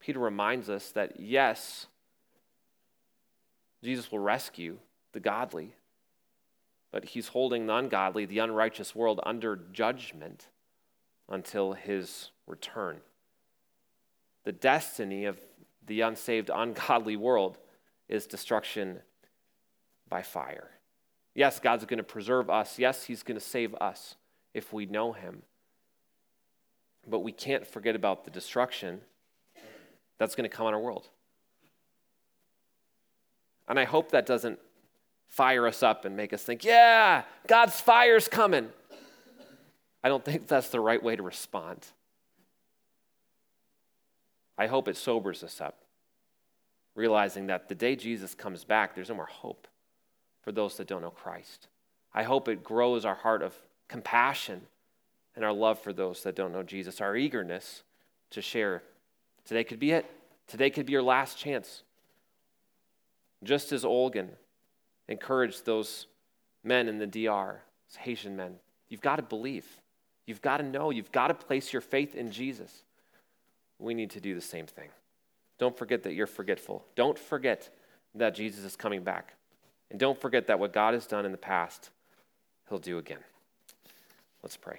Peter 0.00 0.18
reminds 0.18 0.68
us 0.68 0.90
that 0.90 1.18
yes, 1.18 1.86
Jesus 3.82 4.12
will 4.12 4.18
rescue 4.18 4.76
the 5.14 5.20
godly, 5.20 5.74
but 6.92 7.06
he's 7.06 7.28
holding 7.28 7.64
the 7.64 7.74
ungodly, 7.74 8.26
the 8.26 8.40
unrighteous 8.40 8.94
world 8.94 9.18
under 9.24 9.58
judgment 9.72 10.48
until 11.26 11.72
his 11.72 12.32
return. 12.46 12.98
The 14.44 14.52
destiny 14.52 15.24
of 15.24 15.38
the 15.86 16.02
unsaved, 16.02 16.50
ungodly 16.54 17.16
world 17.16 17.56
is 18.10 18.26
destruction 18.26 18.98
by 20.06 20.20
fire. 20.20 20.68
Yes, 21.34 21.60
God's 21.60 21.86
going 21.86 21.96
to 21.96 22.04
preserve 22.04 22.50
us. 22.50 22.78
Yes, 22.78 23.04
he's 23.04 23.22
going 23.22 23.40
to 23.40 23.44
save 23.44 23.74
us 23.76 24.16
if 24.56 24.72
we 24.72 24.86
know 24.86 25.12
him. 25.12 25.42
But 27.06 27.20
we 27.20 27.30
can't 27.30 27.66
forget 27.66 27.94
about 27.94 28.24
the 28.24 28.30
destruction 28.30 29.02
that's 30.18 30.34
going 30.34 30.48
to 30.48 30.56
come 30.56 30.66
on 30.66 30.72
our 30.72 30.80
world. 30.80 31.08
And 33.68 33.78
I 33.78 33.84
hope 33.84 34.12
that 34.12 34.24
doesn't 34.24 34.58
fire 35.28 35.66
us 35.66 35.82
up 35.82 36.06
and 36.06 36.16
make 36.16 36.32
us 36.32 36.42
think, 36.42 36.64
yeah, 36.64 37.24
God's 37.46 37.78
fire's 37.78 38.28
coming. 38.28 38.70
I 40.02 40.08
don't 40.08 40.24
think 40.24 40.46
that's 40.46 40.70
the 40.70 40.80
right 40.80 41.02
way 41.02 41.16
to 41.16 41.22
respond. 41.22 41.86
I 44.56 44.68
hope 44.68 44.88
it 44.88 44.96
sobers 44.96 45.44
us 45.44 45.60
up, 45.60 45.80
realizing 46.94 47.48
that 47.48 47.68
the 47.68 47.74
day 47.74 47.94
Jesus 47.94 48.34
comes 48.34 48.64
back, 48.64 48.94
there's 48.94 49.10
no 49.10 49.16
more 49.16 49.26
hope 49.26 49.68
for 50.40 50.50
those 50.50 50.78
that 50.78 50.86
don't 50.86 51.02
know 51.02 51.10
Christ. 51.10 51.68
I 52.14 52.22
hope 52.22 52.48
it 52.48 52.64
grows 52.64 53.04
our 53.04 53.16
heart 53.16 53.42
of 53.42 53.52
compassion 53.88 54.62
and 55.34 55.44
our 55.44 55.52
love 55.52 55.78
for 55.78 55.92
those 55.92 56.22
that 56.22 56.34
don't 56.34 56.52
know 56.52 56.62
Jesus, 56.62 57.00
our 57.00 57.16
eagerness 57.16 57.82
to 58.30 58.42
share. 58.42 58.82
Today 59.44 59.64
could 59.64 59.78
be 59.78 59.92
it. 59.92 60.06
Today 60.46 60.70
could 60.70 60.86
be 60.86 60.92
your 60.92 61.02
last 61.02 61.38
chance. 61.38 61.82
Just 63.44 63.72
as 63.72 63.84
Olgan 63.84 64.28
encouraged 65.08 65.66
those 65.66 66.06
men 66.64 66.88
in 66.88 66.98
the 66.98 67.06
DR, 67.06 67.62
those 67.88 67.96
Haitian 68.00 68.36
men, 68.36 68.56
you've 68.88 69.00
got 69.00 69.16
to 69.16 69.22
believe. 69.22 69.66
You've 70.26 70.42
got 70.42 70.56
to 70.56 70.62
know. 70.64 70.90
You've 70.90 71.12
got 71.12 71.28
to 71.28 71.34
place 71.34 71.72
your 71.72 71.82
faith 71.82 72.14
in 72.14 72.32
Jesus. 72.32 72.82
We 73.78 73.94
need 73.94 74.10
to 74.10 74.20
do 74.20 74.34
the 74.34 74.40
same 74.40 74.66
thing. 74.66 74.88
Don't 75.58 75.76
forget 75.76 76.02
that 76.02 76.14
you're 76.14 76.26
forgetful. 76.26 76.84
Don't 76.96 77.18
forget 77.18 77.70
that 78.14 78.34
Jesus 78.34 78.64
is 78.64 78.76
coming 78.76 79.02
back. 79.02 79.34
And 79.90 80.00
don't 80.00 80.20
forget 80.20 80.48
that 80.48 80.58
what 80.58 80.72
God 80.72 80.94
has 80.94 81.06
done 81.06 81.24
in 81.24 81.32
the 81.32 81.38
past, 81.38 81.90
He'll 82.68 82.78
do 82.78 82.98
again. 82.98 83.20
Let's 84.46 84.56
pray. 84.56 84.78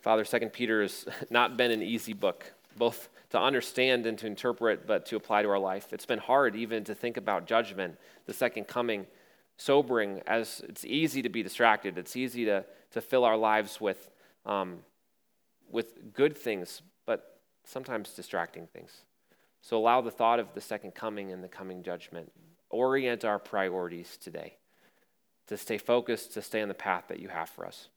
Father, 0.00 0.24
Second 0.24 0.52
Peter 0.52 0.82
has 0.82 1.06
not 1.28 1.56
been 1.56 1.72
an 1.72 1.82
easy 1.82 2.12
book, 2.12 2.52
both 2.76 3.08
to 3.30 3.40
understand 3.40 4.06
and 4.06 4.16
to 4.18 4.28
interpret, 4.28 4.86
but 4.86 5.06
to 5.06 5.16
apply 5.16 5.42
to 5.42 5.48
our 5.48 5.58
life. 5.58 5.92
It's 5.92 6.06
been 6.06 6.20
hard 6.20 6.54
even 6.54 6.84
to 6.84 6.94
think 6.94 7.16
about 7.16 7.48
judgment, 7.48 7.98
the 8.26 8.32
second 8.32 8.68
coming, 8.68 9.08
sobering, 9.56 10.22
as 10.28 10.62
it's 10.68 10.84
easy 10.84 11.20
to 11.22 11.28
be 11.28 11.42
distracted. 11.42 11.98
It's 11.98 12.14
easy 12.14 12.44
to, 12.44 12.64
to 12.92 13.00
fill 13.00 13.24
our 13.24 13.36
lives 13.36 13.80
with, 13.80 14.08
um, 14.46 14.78
with 15.68 16.14
good 16.14 16.38
things, 16.38 16.80
but 17.06 17.40
sometimes 17.64 18.10
distracting 18.10 18.68
things. 18.68 18.98
So 19.62 19.76
allow 19.76 20.00
the 20.00 20.12
thought 20.12 20.38
of 20.38 20.54
the 20.54 20.60
second 20.60 20.94
coming 20.94 21.32
and 21.32 21.42
the 21.42 21.48
coming 21.48 21.82
judgment. 21.82 22.30
Orient 22.70 23.24
our 23.24 23.40
priorities 23.40 24.16
today 24.16 24.58
to 25.50 25.56
stay 25.56 25.78
focused, 25.78 26.32
to 26.32 26.40
stay 26.40 26.62
on 26.62 26.68
the 26.68 26.74
path 26.74 27.06
that 27.08 27.18
you 27.18 27.26
have 27.26 27.48
for 27.48 27.66
us. 27.66 27.88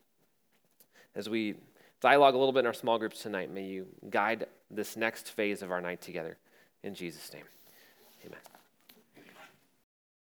As 1.15 1.29
we 1.29 1.53
dialogue 2.01 2.33
a 2.33 2.37
little 2.37 2.51
bit 2.51 2.61
in 2.61 2.65
our 2.65 2.73
small 2.73 2.97
groups 2.97 3.21
tonight, 3.21 3.53
may 3.53 3.63
you 3.63 3.85
guide 4.09 4.47
this 4.71 4.97
next 4.97 5.29
phase 5.29 5.61
of 5.61 5.71
our 5.71 5.79
night 5.79 6.01
together. 6.01 6.37
In 6.81 6.95
Jesus' 6.95 7.31
name, 7.31 7.45
amen. 8.25 8.39